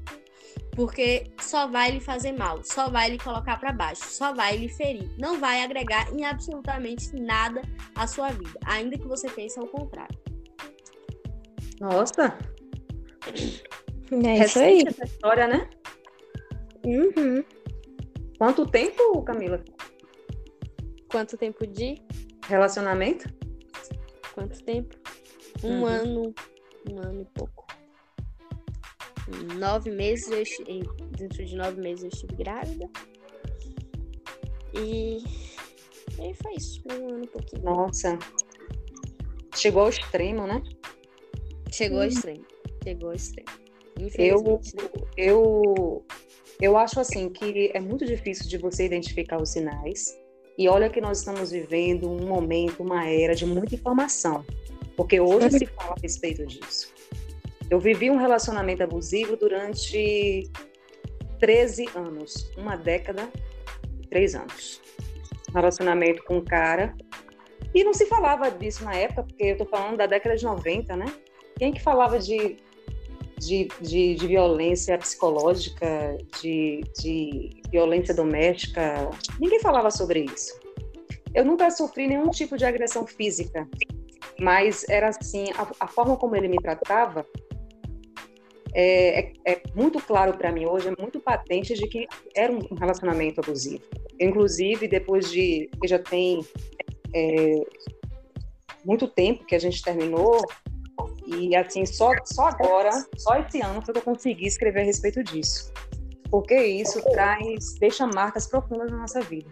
[0.76, 4.70] Porque só vai lhe fazer mal, só vai lhe colocar para baixo, só vai lhe
[4.70, 5.08] ferir.
[5.20, 7.62] Não vai agregar em absolutamente nada
[7.96, 10.18] à sua vida, ainda que você pense ao contrário.
[11.80, 12.38] Nossa!
[14.12, 14.84] É isso aí.
[14.86, 15.70] essa história, né?
[16.86, 17.44] Uhum.
[18.38, 19.64] Quanto tempo, Camila?
[21.10, 22.02] Quanto tempo de?
[22.48, 23.30] Relacionamento?
[24.34, 24.96] Quanto tempo?
[25.64, 25.86] Um uhum.
[25.86, 26.36] ano,
[26.90, 27.63] um ano e pouco.
[29.58, 30.30] Nove meses,
[30.68, 32.90] eu, dentro de nove meses eu estive grávida.
[34.74, 37.64] E, e foi isso, um ano e pouquinho.
[37.64, 38.18] Nossa.
[39.56, 40.62] Chegou ao extremo, né?
[41.72, 42.46] Chegou ao extremo.
[42.84, 43.50] Chegou ao extremo.
[44.18, 44.62] Eu,
[45.18, 46.06] eu,
[46.60, 50.18] eu acho assim que é muito difícil de você identificar os sinais.
[50.58, 54.46] E olha que nós estamos vivendo um momento, uma era de muita informação,
[54.96, 56.93] porque hoje se fala a respeito disso.
[57.70, 60.50] Eu vivi um relacionamento abusivo durante
[61.40, 63.30] 13 anos, uma década
[64.02, 64.82] e três anos.
[65.54, 66.96] Relacionamento com um cara.
[67.74, 70.96] E não se falava disso na época, porque eu tô falando da década de 90,
[70.96, 71.06] né?
[71.58, 72.58] Quem que falava de,
[73.38, 79.10] de, de, de violência psicológica, de, de violência doméstica?
[79.40, 80.60] Ninguém falava sobre isso.
[81.34, 83.68] Eu nunca sofri nenhum tipo de agressão física,
[84.40, 87.26] mas era assim, a, a forma como ele me tratava
[88.74, 92.76] é, é, é muito claro para mim hoje, é muito patente de que era um
[92.76, 93.84] relacionamento abusivo.
[94.20, 96.46] Inclusive, depois de que já tem
[97.14, 97.66] é,
[98.84, 100.42] muito tempo que a gente terminou,
[101.26, 105.24] e assim, só, só agora, só esse ano foi que eu consegui escrever a respeito
[105.24, 105.72] disso.
[106.30, 109.50] Porque isso traz, deixa marcas profundas na nossa vida.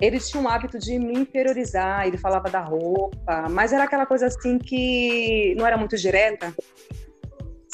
[0.00, 4.26] Ele tinha um hábito de me inferiorizar, ele falava da roupa, mas era aquela coisa
[4.26, 6.54] assim que não era muito direta,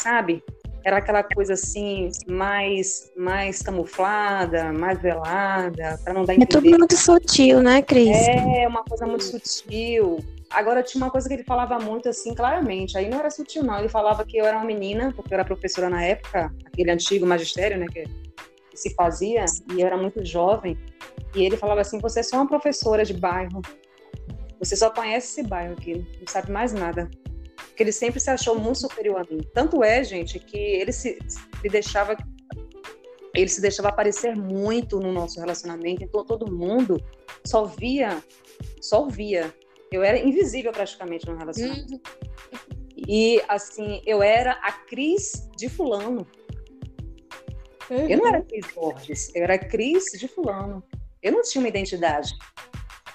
[0.00, 0.42] sabe?
[0.82, 6.56] Era aquela coisa assim, mais, mais camuflada, mais velada, para não dar entender.
[6.56, 8.16] É tudo muito sutil, né, Cris?
[8.28, 10.18] É, uma coisa muito sutil.
[10.50, 12.96] Agora, tinha uma coisa que ele falava muito assim, claramente.
[12.96, 13.78] Aí não era sutil, não.
[13.78, 17.26] Ele falava que eu era uma menina, porque eu era professora na época, aquele antigo
[17.26, 18.04] magistério, né, que
[18.74, 20.78] se fazia, e eu era muito jovem.
[21.34, 23.60] E ele falava assim: você é só uma professora de bairro.
[24.58, 27.08] Você só conhece esse bairro aqui, não sabe mais nada
[27.80, 29.40] que ele sempre se achou muito superior a mim.
[29.54, 32.14] Tanto é, gente, que ele se, se deixava
[33.34, 37.02] ele se deixava aparecer muito no nosso relacionamento, então todo mundo
[37.42, 38.22] só via,
[38.82, 39.54] só via.
[39.90, 41.94] Eu era invisível praticamente no relacionamento.
[41.94, 42.00] Uhum.
[43.08, 46.26] E assim, eu era a Cris de fulano.
[47.88, 48.10] Uhum.
[48.10, 50.84] Eu não era Cris Borges, eu era Cris de fulano.
[51.22, 52.36] Eu não tinha uma identidade.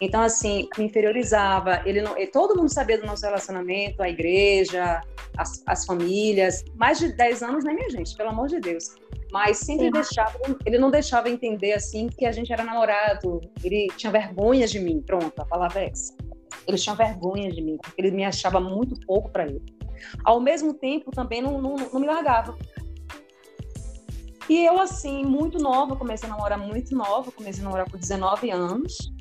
[0.01, 1.81] Então, assim, me inferiorizava.
[1.85, 5.01] Ele não, todo mundo sabia do nosso relacionamento, a igreja,
[5.37, 6.63] as, as famílias.
[6.75, 8.15] Mais de 10 anos, né, minha gente?
[8.15, 8.95] Pelo amor de Deus.
[9.31, 13.41] Mas sempre deixava, ele não deixava entender, assim, que a gente era namorado.
[13.63, 15.01] Ele tinha vergonha de mim.
[15.05, 16.15] Pronto, a palavra é essa.
[16.67, 19.61] Ele tinha vergonha de mim, porque ele me achava muito pouco para ele.
[20.23, 22.57] Ao mesmo tempo, também não, não, não me largava.
[24.47, 28.51] E eu, assim, muito nova, comecei a namorar muito nova, comecei a namorar com 19
[28.51, 29.11] anos.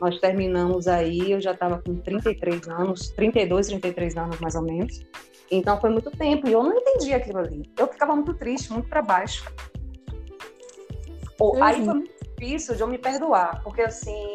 [0.00, 5.00] Nós terminamos aí, eu já estava com 33 anos, 32, 33 anos mais ou menos.
[5.50, 7.62] Então foi muito tempo e eu não entendi aquilo ali.
[7.76, 9.50] Eu ficava muito triste, muito para baixo.
[11.40, 11.62] Uhum.
[11.62, 14.34] Aí foi muito difícil de eu me perdoar, porque assim,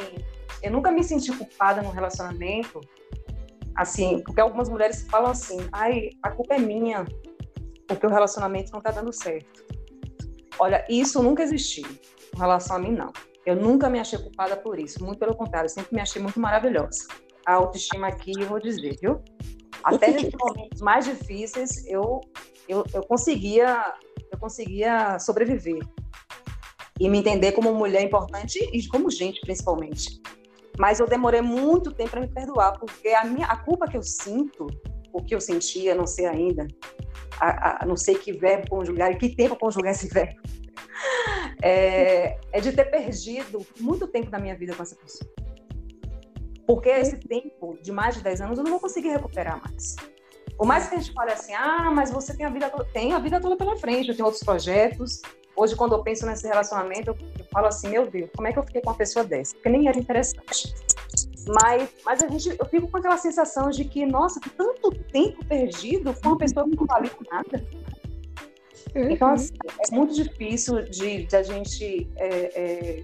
[0.62, 2.82] eu nunca me senti culpada no relacionamento,
[3.76, 7.06] assim, porque algumas mulheres falam assim, ai, a culpa é minha,
[7.88, 9.64] porque o relacionamento não tá dando certo.
[10.58, 11.88] Olha, isso nunca existiu
[12.34, 13.12] em relação a mim, não.
[13.46, 17.08] Eu nunca me achei culpada por isso, muito pelo contrário, sempre me achei muito maravilhosa.
[17.46, 19.22] A autoestima aqui, eu vou dizer, viu?
[19.84, 22.22] Até nesses momentos mais difíceis, eu,
[22.70, 23.94] eu, eu, conseguia,
[24.32, 25.80] eu conseguia sobreviver
[27.00, 30.22] e me entender como mulher importante e como gente, principalmente.
[30.80, 34.04] Mas eu demorei muito tempo para me perdoar, porque a, minha, a culpa que eu
[34.04, 34.68] sinto,
[35.12, 36.66] o que eu sentia, não sei ainda,
[37.40, 40.42] a, a, não sei que verbo conjugar e que tempo conjugar esse verbo,
[41.62, 45.30] é, é de ter perdido muito tempo da minha vida com essa pessoa.
[46.66, 49.96] Porque esse tempo de mais de 10 anos eu não vou conseguir recuperar mais.
[50.58, 53.14] Por mais que a gente fale assim, ah, mas você tem a vida toda, tem
[53.14, 55.22] a vida toda pela frente, eu tenho outros projetos.
[55.56, 58.60] Hoje, quando eu penso nesse relacionamento, eu, eu falo assim, meu Deus, como é que
[58.60, 59.54] eu fiquei com uma pessoa dessa?
[59.56, 60.74] Porque nem era interessante.
[61.62, 66.14] Mas, mas a gente, eu fico com aquela sensação de que, nossa, tanto tempo perdido
[66.22, 67.66] com uma pessoa que não vale nada.
[68.96, 69.12] Uhum.
[69.12, 69.54] Então, assim,
[69.88, 73.04] é muito difícil de, de a gente é, é,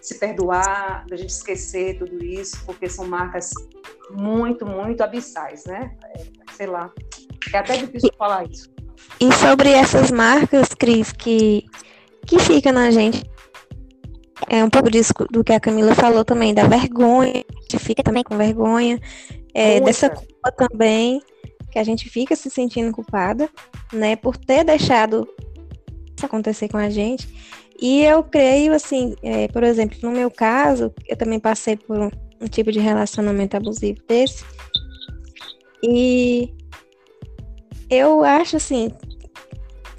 [0.00, 3.50] se perdoar, da gente esquecer tudo isso, porque são marcas
[4.10, 5.92] muito, muito abissais, né?
[6.14, 6.22] É,
[6.56, 6.90] sei lá.
[7.52, 8.70] É até difícil falar isso.
[9.20, 11.64] E sobre essas marcas, Cris, que,
[12.26, 13.22] que fica na gente,
[14.48, 18.02] é um pouco disso do que a Camila falou também, da vergonha, a gente fica
[18.02, 18.98] também com vergonha,
[19.54, 21.20] é, dessa culpa também
[21.70, 23.48] que a gente fica se sentindo culpada,
[23.92, 25.28] né, por ter deixado
[26.16, 27.28] isso acontecer com a gente.
[27.80, 32.10] E eu creio, assim, é, por exemplo, no meu caso, eu também passei por um,
[32.40, 34.44] um tipo de relacionamento abusivo desse.
[35.82, 36.52] E
[37.88, 38.90] eu acho, assim,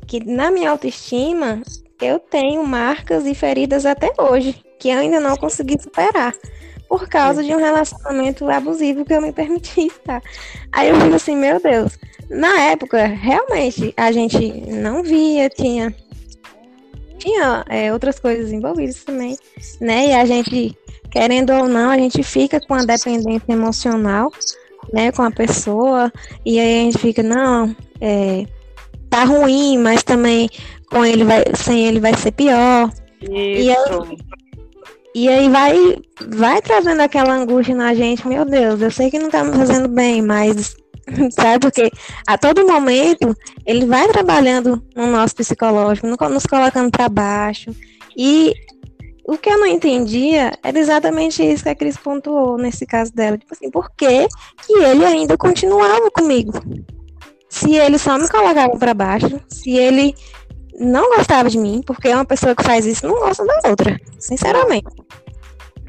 [0.05, 1.63] que na minha autoestima,
[1.99, 6.35] eu tenho marcas e feridas até hoje, que eu ainda não consegui superar.
[6.91, 10.21] Por causa de um relacionamento abusivo que eu me permiti estar.
[10.73, 11.97] Aí eu digo assim, meu Deus.
[12.29, 15.95] Na época, realmente, a gente não via, tinha
[17.17, 19.37] tinha é, outras coisas envolvidas também,
[19.79, 20.07] né?
[20.07, 20.77] E a gente,
[21.09, 24.29] querendo ou não, a gente fica com a dependência emocional,
[24.91, 26.11] né, com a pessoa,
[26.45, 28.45] e aí a gente fica, não, é,
[29.09, 30.49] tá ruim, mas também
[30.89, 32.91] com ele vai, sem ele vai ser pior.
[33.21, 33.31] Isso.
[33.31, 34.17] E aí,
[35.13, 35.97] e aí vai,
[36.27, 39.87] vai trazendo aquela angústia na gente, meu Deus, eu sei que não tá me fazendo
[39.87, 40.75] bem, mas
[41.31, 41.59] sabe?
[41.59, 41.91] Porque
[42.27, 43.35] a todo momento
[43.65, 47.75] ele vai trabalhando no nosso psicológico, nos colocando para baixo.
[48.15, 48.53] E
[49.25, 53.37] o que eu não entendia era exatamente isso que a Cris pontuou nesse caso dela.
[53.37, 54.27] Tipo assim, por que,
[54.65, 56.53] que ele ainda continuava comigo?
[57.49, 60.15] Se ele só me colocava para baixo, se ele
[60.81, 64.87] não gostava de mim, porque uma pessoa que faz isso não gosta da outra, sinceramente.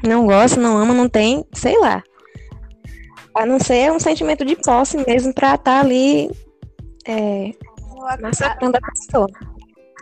[0.05, 2.03] Não gosta, não ama, não tem, sei lá.
[3.35, 6.29] A não ser um sentimento de posse mesmo para estar tá ali
[7.07, 7.51] é,
[8.21, 9.27] massacrando a pessoa.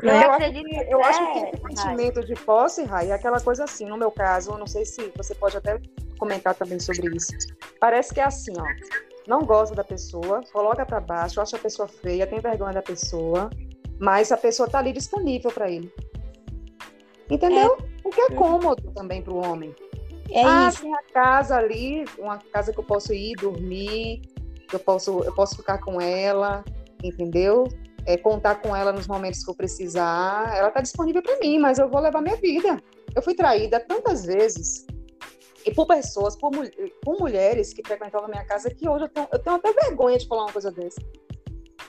[0.01, 3.63] Eu, eu, acho que, eu acho que esse sentimento de posse, Rai, é aquela coisa
[3.63, 5.79] assim, no meu caso, eu não sei se você pode até
[6.17, 7.31] comentar também sobre isso.
[7.79, 8.65] Parece que é assim, ó.
[9.27, 13.49] Não gosta da pessoa, coloca para baixo, acha a pessoa feia, tem vergonha da pessoa,
[14.01, 15.93] mas a pessoa tá ali disponível para ele.
[17.29, 17.77] Entendeu?
[17.79, 18.07] É.
[18.07, 19.75] O que é cômodo também para o homem.
[20.31, 20.81] É ah, isso.
[20.81, 24.23] tem a casa ali, uma casa que eu posso ir dormir,
[24.73, 26.65] eu posso, eu posso ficar com ela,
[27.03, 27.67] entendeu?
[28.05, 30.51] É, contar com ela nos momentos que eu precisar.
[30.57, 32.81] Ela está disponível para mim, mas eu vou levar minha vida.
[33.15, 34.87] Eu fui traída tantas vezes
[35.63, 36.51] e por pessoas, por,
[37.03, 40.17] por mulheres que frequentavam a minha casa, que hoje eu tenho, eu tenho até vergonha
[40.17, 40.99] de falar uma coisa dessa.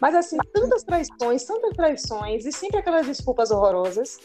[0.03, 4.19] Mas assim, tantas traições, tantas traições, e sempre aquelas desculpas horrorosas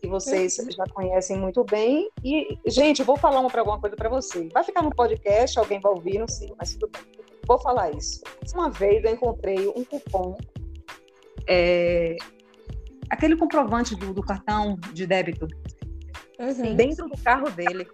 [0.00, 0.68] que vocês uhum.
[0.72, 2.10] já conhecem muito bem.
[2.24, 4.48] E, gente, vou falar uma para alguma coisa para você.
[4.52, 7.24] Vai ficar no podcast, alguém vai ouvir, não sei, mas tudo bem.
[7.46, 8.20] Vou falar isso.
[8.52, 10.36] Uma vez eu encontrei um cupom,
[11.48, 12.16] é,
[13.08, 15.46] aquele comprovante do, do, cartão de débito,
[16.40, 16.74] uhum.
[16.74, 17.86] dentro do carro dele.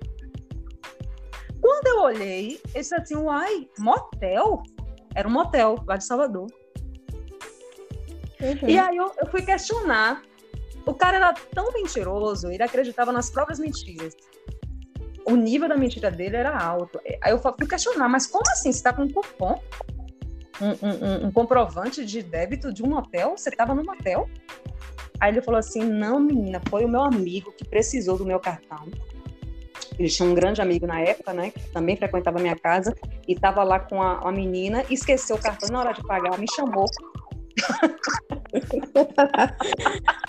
[1.61, 4.63] Quando eu olhei, eu disse assim, uai, motel?
[5.15, 6.47] Era um motel lá de Salvador.
[8.41, 8.69] Uhum.
[8.69, 10.23] E aí eu, eu fui questionar
[10.89, 14.17] o cara era tão mentiroso, ele acreditava nas próprias mentiras.
[15.27, 16.99] O nível da mentira dele era alto.
[17.21, 18.73] Aí eu fui questionar, mas como assim?
[18.73, 19.61] Você está com um cupom?
[20.61, 23.37] Um, um, um, comprovante de débito de um hotel?
[23.37, 24.31] Você estava no motel?
[25.21, 28.89] Aí ele falou assim: não, menina, foi o meu amigo que precisou do meu cartão.
[29.99, 31.51] Ele tinha um grande amigo na época, né?
[31.51, 35.69] Que também frequentava minha casa e estava lá com a, a menina, esqueceu o cartão
[35.71, 36.87] na hora de pagar, me chamou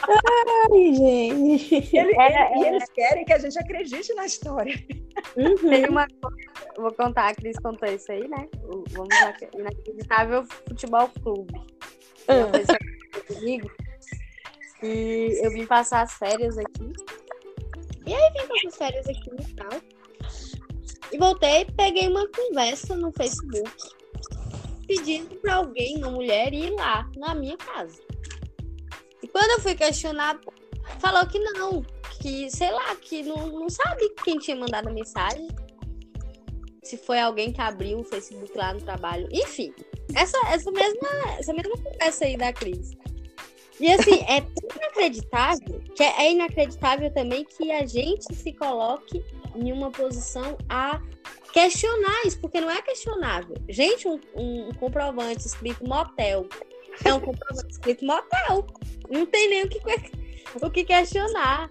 [0.08, 1.98] Ai, gente.
[1.98, 2.70] Ele, é, ele, é.
[2.70, 4.74] eles querem que a gente acredite na história.
[5.36, 5.70] Uhum.
[5.70, 6.38] Tem uma coisa,
[6.78, 8.48] vou contar, a Cris contou isso aí, né?
[8.64, 11.54] O, vamos lá, Inacreditável Futebol Clube.
[12.30, 13.36] Uhum.
[13.36, 13.72] Comigo.
[14.82, 16.94] E eu vim passar as férias aqui.
[18.06, 19.82] E aí vim passar as férias aqui no tal.
[21.12, 23.99] E voltei, peguei uma conversa no Facebook
[24.90, 28.02] pedindo para alguém, uma mulher, ir lá na minha casa.
[29.22, 30.40] E quando eu fui questionar,
[30.98, 31.84] falou que não,
[32.20, 35.48] que sei lá, que não, não sabe quem tinha mandado a mensagem.
[36.84, 39.30] Se foi alguém que abriu o Facebook lá no trabalho.
[39.32, 39.72] Enfim,
[40.16, 42.98] essa, essa, mesma, essa mesma conversa aí da Cris.
[43.80, 49.24] E assim, é inacreditável, que é, é inacreditável também que a gente se coloque
[49.56, 51.00] em uma posição a
[51.54, 53.56] questionar isso, porque não é questionável.
[53.68, 56.47] Gente, um, um, comprovante escrito motel
[57.04, 58.66] é um comprovante escrito motel.
[59.10, 59.80] Não tem nem o que,
[60.62, 61.70] o que questionar.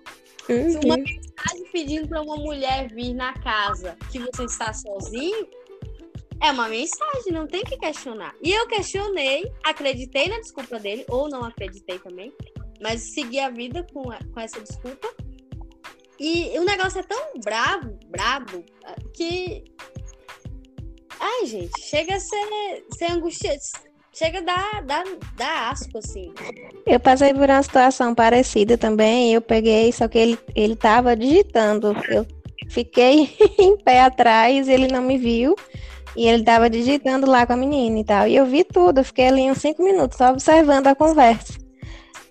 [0.48, 0.80] Uhum.
[0.84, 5.46] Uma mensagem pedindo para uma mulher vir na casa que você está sozinho
[6.40, 8.34] é uma mensagem, não tem que questionar.
[8.42, 12.32] E eu questionei, acreditei na desculpa dele, ou não acreditei também,
[12.80, 15.12] mas segui a vida com, com essa desculpa
[16.18, 18.64] e o negócio é tão bravo, brabo,
[19.14, 19.64] que.
[21.20, 23.88] Ai, gente, chega a ser, ser angustiante.
[24.12, 25.04] Chega a dar, dar,
[25.36, 26.32] dar asco, assim.
[26.84, 29.32] Eu passei por uma situação parecida também.
[29.32, 31.94] Eu peguei, só que ele, ele tava digitando.
[32.08, 32.26] Eu
[32.68, 35.54] fiquei em pé atrás, ele não me viu.
[36.16, 38.26] E ele tava digitando lá com a menina e tal.
[38.26, 41.67] E eu vi tudo, eu fiquei ali uns cinco minutos só observando a conversa.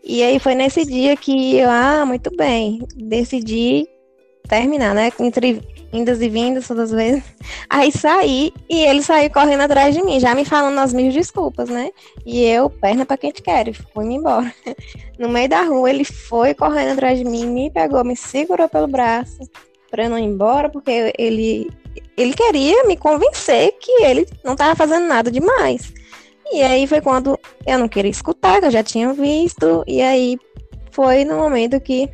[0.09, 3.85] E aí foi nesse dia que eu, ah, muito bem, decidi
[4.47, 5.11] terminar, né?
[5.19, 7.23] Entre indas e vindas todas as vezes.
[7.69, 11.67] Aí saí e ele saiu correndo atrás de mim, já me falando as mil desculpas,
[11.67, 11.91] né?
[12.25, 14.53] E eu, perna para quem te quer, fui-me embora.
[15.19, 18.85] No meio da rua, ele foi correndo atrás de mim, me pegou, me segurou pelo
[18.85, 19.39] braço
[19.89, 21.67] para eu não ir embora, porque ele
[22.15, 25.91] ele queria me convencer que ele não estava fazendo nada demais.
[26.51, 30.37] E aí foi quando eu não queria escutar, que eu já tinha visto, e aí
[30.91, 32.09] foi no momento que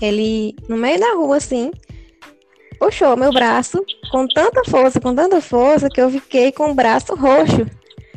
[0.00, 1.70] ele, no meio da rua, assim,
[2.78, 7.14] puxou meu braço com tanta força, com tanta força, que eu fiquei com o braço
[7.14, 7.66] roxo.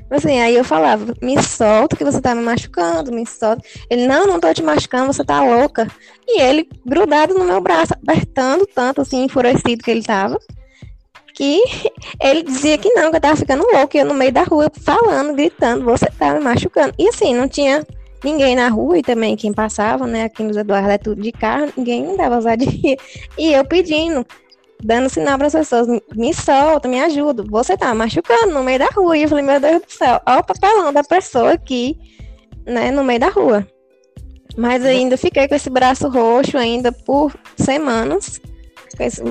[0.10, 3.62] Assim, aí eu falava, me solta que você tá me machucando, me solta.
[3.90, 5.88] Ele, não, não tô te machucando, você tá louca.
[6.28, 10.40] E ele grudado no meu braço, apertando tanto, assim, enfurecido que ele tava,
[11.40, 11.64] que
[12.22, 14.70] ele dizia que não, que eu tava ficando louca, e eu no meio da rua
[14.84, 16.94] falando, gritando, você tá me machucando.
[17.00, 17.88] E assim, não tinha
[18.22, 21.72] ninguém na rua, e também quem passava, né, aqui nos Eduardo é tudo de carro,
[21.78, 22.98] ninguém dava ousadia.
[23.38, 24.26] E eu pedindo,
[24.84, 27.42] dando sinal para as pessoas, me solta, me ajuda.
[27.50, 29.18] Você tá machucando no meio da rua.
[29.18, 31.98] E eu falei, meu Deus do céu, olha o papelão da pessoa aqui,
[32.66, 33.66] né, no meio da rua.
[34.58, 38.42] Mas ainda fiquei com esse braço roxo ainda por semanas,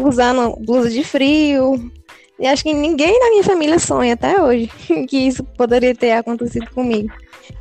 [0.03, 1.93] usando blusa de frio.
[2.39, 4.70] E acho que ninguém na minha família sonha até hoje
[5.09, 7.12] que isso poderia ter acontecido comigo.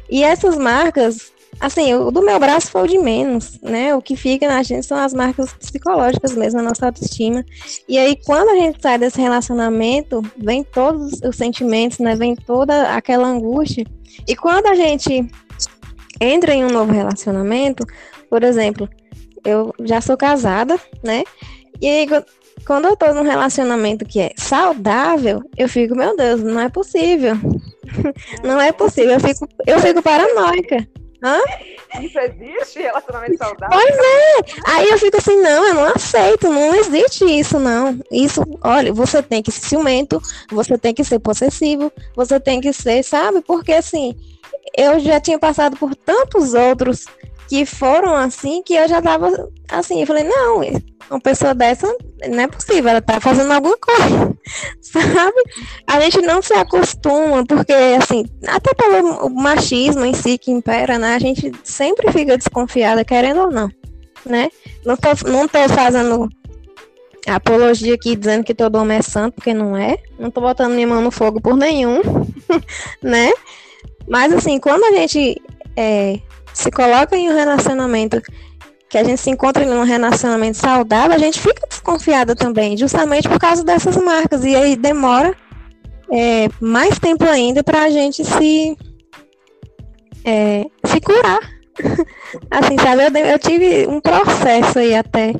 [0.10, 3.96] E essas marcas Assim, o do meu braço foi o de menos, né?
[3.96, 7.44] O que fica na gente são as marcas psicológicas mesmo, a nossa autoestima.
[7.90, 12.16] E aí, quando a gente sai desse relacionamento, vem todos os sentimentos, né?
[12.16, 13.86] Vem toda aquela angústia.
[14.28, 15.28] E quando a gente
[16.22, 17.84] entra em um novo relacionamento,
[18.30, 18.88] por exemplo,
[19.44, 21.24] eu já sou casada, né?
[21.82, 22.08] E aí,
[22.68, 27.36] quando eu tô num relacionamento que é saudável, eu fico, meu Deus, não é possível.
[28.44, 30.86] não é possível, eu fico, eu fico paranoica.
[31.24, 31.40] Hã?
[32.02, 32.80] Isso existe?
[32.80, 33.80] Relacionamento saudável?
[33.80, 34.62] Pois é!
[34.66, 37.98] Aí eu fico assim, não, eu não aceito, não existe isso, não.
[38.12, 42.74] Isso, olha, você tem que ser ciumento, você tem que ser possessivo, você tem que
[42.74, 43.40] ser, sabe?
[43.42, 44.14] Porque assim,
[44.78, 47.06] eu já tinha passado por tantos outros
[47.48, 50.62] que foram assim que eu já tava assim, eu falei, não,
[51.10, 51.88] uma pessoa dessa
[52.30, 54.38] não é possível, ela tá fazendo alguma coisa,
[54.82, 55.44] sabe?
[55.86, 61.16] A gente não se acostuma, porque assim, até pelo machismo em si que impera, né?
[61.16, 63.70] A gente sempre fica desconfiada, querendo ou não,
[64.26, 64.50] né?
[64.86, 66.30] Não tô, não tô fazendo
[67.28, 69.98] apologia aqui dizendo que todo homem é santo, porque não é.
[70.18, 72.02] Não tô botando minha mão no fogo por nenhum,
[73.04, 73.32] né?
[74.08, 75.42] Mas assim, quando a gente
[75.76, 76.20] é,
[76.58, 78.20] se coloca em um relacionamento
[78.90, 83.30] que a gente se encontra em um relacionamento saudável, a gente fica desconfiada também, justamente
[83.30, 84.44] por causa dessas marcas.
[84.44, 85.36] E aí demora
[86.12, 88.76] é, mais tempo ainda para a gente se,
[90.26, 91.40] é, se curar.
[92.50, 93.04] assim, sabe?
[93.04, 95.36] Eu, eu, tive um processo aí até,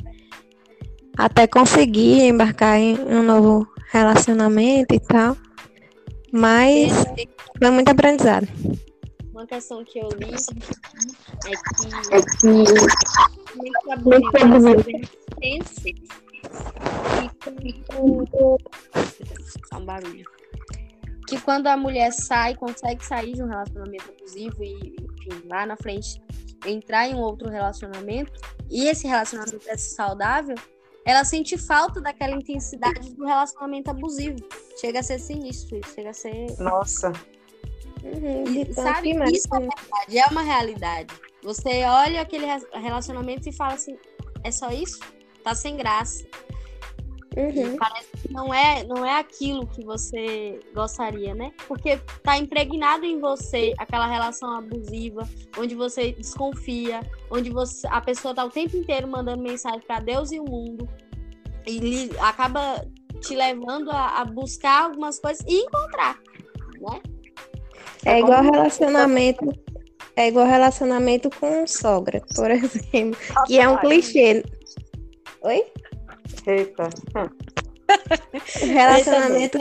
[1.16, 5.36] até conseguir embarcar em um novo relacionamento e tal.
[6.30, 6.92] Mas
[7.58, 8.46] foi muito aprendizado
[9.38, 10.34] uma questão que eu li
[11.46, 12.48] é que, é que
[14.02, 14.30] muito
[15.40, 15.94] resistência
[17.22, 17.28] e
[17.86, 18.56] com
[19.76, 20.24] um barulho.
[21.28, 25.76] Que quando a mulher sai consegue sair de um relacionamento abusivo e enfim lá na
[25.76, 26.20] frente
[26.66, 28.32] entrar em um outro relacionamento
[28.68, 30.56] e esse relacionamento é saudável
[31.04, 34.36] ela sente falta daquela intensidade do relacionamento abusivo.
[34.78, 37.12] Chega a ser sinistro chega a ser nossa
[38.14, 41.14] Uhum, e, sabe, isso é verdade, é uma realidade.
[41.42, 43.96] Você olha aquele relacionamento e fala assim,
[44.42, 45.00] é só isso?
[45.44, 46.24] Tá sem graça.
[47.36, 47.76] Uhum.
[47.76, 51.52] Parece que não é, não é aquilo que você gostaria, né?
[51.68, 57.00] Porque tá impregnado em você aquela relação abusiva, onde você desconfia,
[57.30, 60.88] onde você, a pessoa tá o tempo inteiro mandando mensagem para Deus e o mundo,
[61.64, 62.84] e li, acaba
[63.20, 66.18] te levando a, a buscar algumas coisas e encontrar,
[66.80, 67.00] né?
[68.04, 69.52] É igual relacionamento.
[70.16, 73.18] É igual relacionamento com sogra, por exemplo.
[73.46, 74.44] Que é um clichê.
[75.42, 75.64] Oi?
[76.46, 76.88] Eita.
[78.60, 79.58] relacionamento,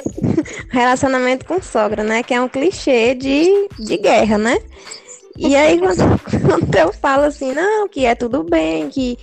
[0.69, 2.23] relacionamento com sogra, né?
[2.23, 4.57] Que é um clichê de, de guerra, né?
[5.37, 5.97] E aí, quando,
[6.45, 9.17] quando eu falo assim, não, que é tudo bem, que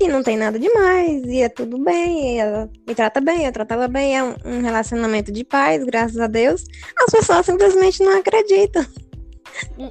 [0.00, 3.74] que não tem nada demais, e é tudo bem, ela me trata bem, eu trato
[3.74, 6.64] ela bem, é um, um relacionamento de paz, graças a Deus.
[6.96, 8.82] As pessoas simplesmente não acreditam.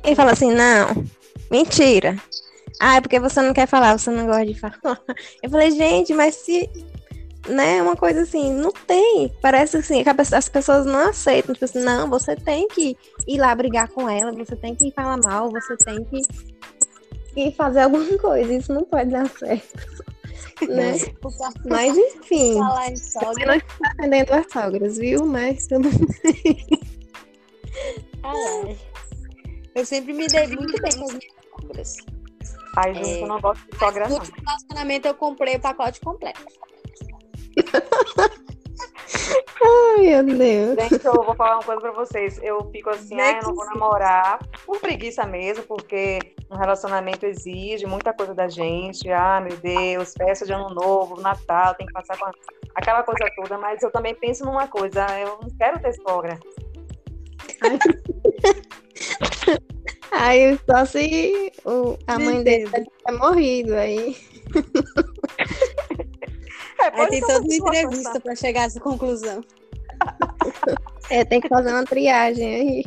[0.03, 1.05] E fala assim, não,
[1.51, 2.17] mentira.
[2.79, 4.99] Ah, é porque você não quer falar, você não gosta de falar.
[5.43, 6.67] Eu falei, gente, mas se
[7.47, 9.31] né, uma coisa assim, não tem.
[9.43, 10.03] Parece assim,
[10.33, 11.53] as pessoas não aceitam.
[11.53, 12.97] Tipo assim, não, você tem que
[13.27, 16.21] ir lá brigar com ela, você tem que falar mal, você tem que
[17.35, 18.53] e fazer alguma coisa.
[18.53, 19.99] Isso não pode dar certo.
[20.67, 20.93] Né?
[21.65, 22.55] Mas enfim.
[22.55, 23.45] Falar em sogra.
[23.45, 25.25] não está atendendo as sogras, viu?
[25.25, 25.89] Mas tudo
[26.23, 26.79] bem.
[29.73, 31.95] Eu sempre me dei muito bem com as minhas sogras.
[32.75, 34.17] Ai, gente, é, eu não gosto de sogra, não.
[34.17, 36.41] No relacionamento eu comprei o pacote completo.
[39.61, 40.89] Ai, meu Deus.
[40.89, 42.39] Gente, eu vou falar uma coisa pra vocês.
[42.41, 47.85] Eu fico assim, ah, eu não vou namorar por preguiça mesmo, porque um relacionamento exige
[47.85, 49.09] muita coisa da gente.
[49.11, 52.31] Ah, meu Deus, festa de ano novo, Natal, tem que passar com
[52.75, 53.57] aquela coisa toda.
[53.57, 56.39] Mas eu também penso numa coisa, eu não quero ter sogra.
[60.11, 64.15] Aí só se o, a mãe dele ter morrido aí.
[66.79, 69.43] É, aí tem toda uma entrevista para chegar a essa conclusão.
[71.09, 72.83] É, tem que fazer uma triagem aí.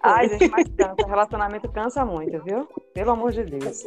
[0.00, 1.08] Ai, gente, mas cansa.
[1.08, 2.68] Relacionamento cansa muito, viu?
[2.94, 3.82] Pelo amor de Deus.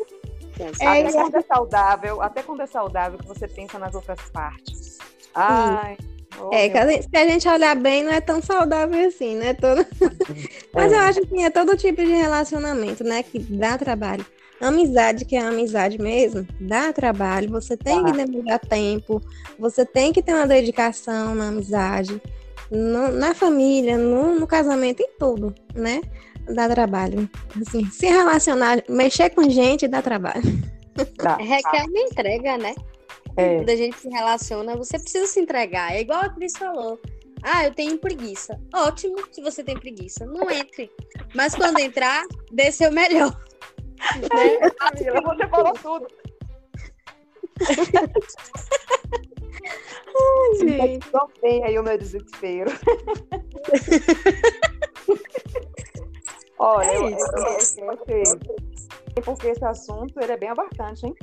[0.59, 4.97] É, até quando é saudável, até quando é saudável que você pensa nas outras partes.
[5.33, 5.97] Ai.
[6.39, 6.69] Oh, é,
[7.01, 9.53] se a gente olhar bem, não é tão saudável assim, né?
[9.53, 9.85] Todo...
[10.73, 10.95] Mas é.
[10.95, 13.23] eu acho que é todo tipo de relacionamento, né?
[13.23, 14.25] Que dá trabalho.
[14.61, 17.49] Amizade, que é amizade mesmo, dá trabalho.
[17.49, 18.03] Você tem ah.
[18.03, 19.19] que demorar tempo,
[19.57, 22.21] você tem que ter uma dedicação na amizade,
[22.69, 26.01] no, na família, no, no casamento, em tudo, né?
[26.53, 27.29] Dá trabalho.
[27.59, 30.41] Assim, se relacionar, mexer com gente dá trabalho.
[31.17, 31.37] Tá.
[31.37, 32.75] Requer uma entrega, né?
[33.37, 33.57] É.
[33.57, 35.95] Quando a gente se relaciona, você precisa se entregar.
[35.95, 36.99] É igual a Cris falou.
[37.41, 38.59] Ah, eu tenho preguiça.
[38.73, 40.25] Ótimo que você tem preguiça.
[40.25, 40.91] Não entre.
[41.33, 43.35] Mas quando entrar, dê seu melhor.
[44.19, 44.69] Né?
[44.77, 46.07] Camila, você falou tudo.
[50.13, 51.09] Ai, gente.
[51.41, 52.71] bem aí o meu desespero.
[56.59, 57.17] Olha, é eu, eu,
[58.07, 58.25] eu,
[59.15, 61.15] eu, porque esse assunto ele é bem abarcante, hein?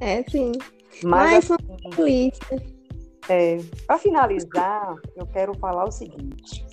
[0.00, 0.52] É, sim.
[1.02, 2.30] Mas, Mas assim,
[3.28, 6.64] é, para finalizar, eu quero falar o seguinte.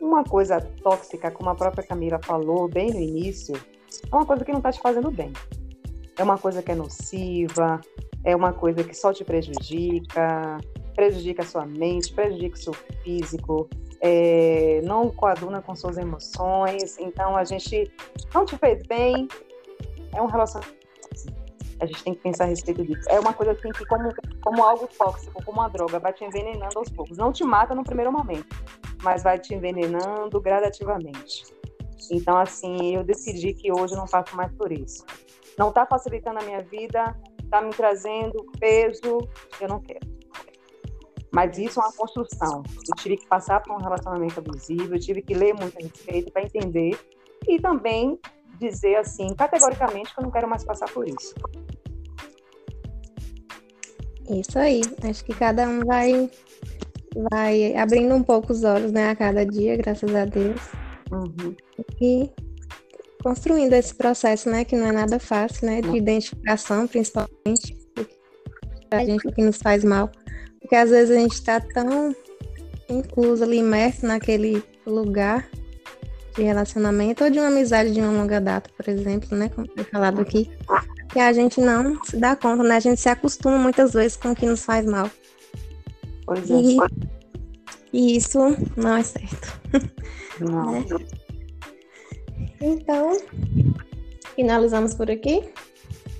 [0.00, 3.54] Uma coisa tóxica, como a própria Camila falou bem no início,
[4.10, 5.32] é uma coisa que não está te fazendo bem.
[6.16, 7.80] É uma coisa que é nociva,
[8.24, 10.58] é uma coisa que só te prejudica,
[10.94, 13.68] prejudica a sua mente, prejudica o seu físico,
[14.00, 16.98] é, não coaduna com suas emoções.
[16.98, 17.90] Então, a gente
[18.34, 19.28] não te fez bem,
[20.12, 20.78] é um relacionamento
[21.80, 23.08] a gente tem que pensar a respeito disso.
[23.08, 26.78] É uma coisa assim que, como, como algo tóxico, como uma droga, vai te envenenando
[26.78, 27.16] aos poucos.
[27.16, 28.48] Não te mata no primeiro momento,
[29.02, 31.44] mas vai te envenenando gradativamente.
[32.10, 35.04] Então, assim, eu decidi que hoje eu não passo mais por isso.
[35.58, 39.18] Não está facilitando a minha vida, está me trazendo peso,
[39.60, 40.06] eu não quero.
[41.32, 42.62] Mas isso é uma construção.
[42.76, 46.32] Eu tive que passar por um relacionamento abusivo, eu tive que ler muito a respeito
[46.32, 46.98] para entender
[47.46, 48.18] e também
[48.58, 51.34] dizer assim, categoricamente, que eu não quero mais passar por isso.
[54.28, 54.80] Isso aí.
[55.08, 56.30] Acho que cada um vai,
[57.30, 60.60] vai abrindo um pouco os olhos, né, a cada dia, graças a Deus.
[61.10, 61.54] Uhum.
[62.00, 62.30] E
[63.22, 67.76] construindo esse processo, né, que não é nada fácil, né, de identificação, principalmente,
[68.90, 70.10] a gente que nos faz mal,
[70.60, 72.14] porque às vezes a gente está tão
[72.88, 75.48] incluso ali, imerso naquele lugar
[76.34, 79.84] de relacionamento ou de uma amizade de uma longa data, por exemplo, né, como foi
[79.84, 80.50] falado aqui,
[81.12, 82.76] que a gente não se dá conta, né?
[82.76, 85.10] A gente se acostuma muitas vezes com o que nos faz mal.
[86.24, 86.54] Pois é.
[86.54, 86.76] E,
[87.92, 88.38] e isso
[88.76, 89.60] não é certo.
[90.40, 90.72] Não.
[90.72, 90.84] Né?
[92.60, 93.16] Então,
[94.34, 95.52] finalizamos por aqui?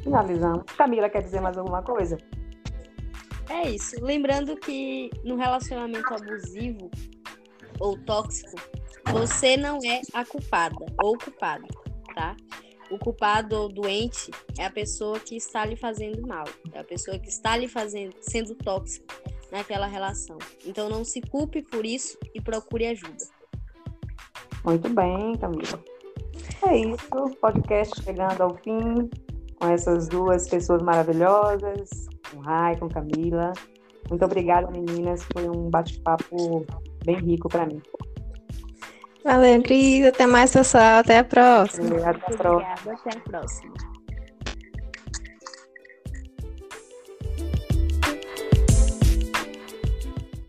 [0.02, 0.64] Finalizamos.
[0.76, 2.18] Camila, quer dizer mais alguma coisa?
[3.48, 3.96] É isso.
[4.02, 6.90] Lembrando que no relacionamento abusivo
[7.78, 8.56] ou tóxico,
[9.10, 11.66] você não é a culpada ou culpado,
[12.14, 12.36] tá?
[12.90, 17.18] O culpado ou doente é a pessoa que está lhe fazendo mal, é a pessoa
[17.18, 19.14] que está lhe fazendo, sendo tóxica
[19.50, 20.38] naquela relação.
[20.64, 23.24] Então não se culpe por isso e procure ajuda.
[24.64, 25.82] Muito bem, Camila.
[26.66, 29.08] É isso, podcast chegando ao fim
[29.60, 31.88] com essas duas pessoas maravilhosas,
[32.30, 33.52] com Rai, com Camila.
[34.08, 35.26] Muito obrigada, meninas.
[35.32, 36.64] Foi um bate-papo
[37.04, 37.82] bem rico para mim.
[39.24, 40.06] Valeu, Cris.
[40.06, 41.00] Até mais, pessoal.
[41.00, 41.96] Até a próxima.
[41.96, 42.52] Até a próxima.
[42.52, 42.92] Obrigada.
[42.92, 43.97] Até a próxima.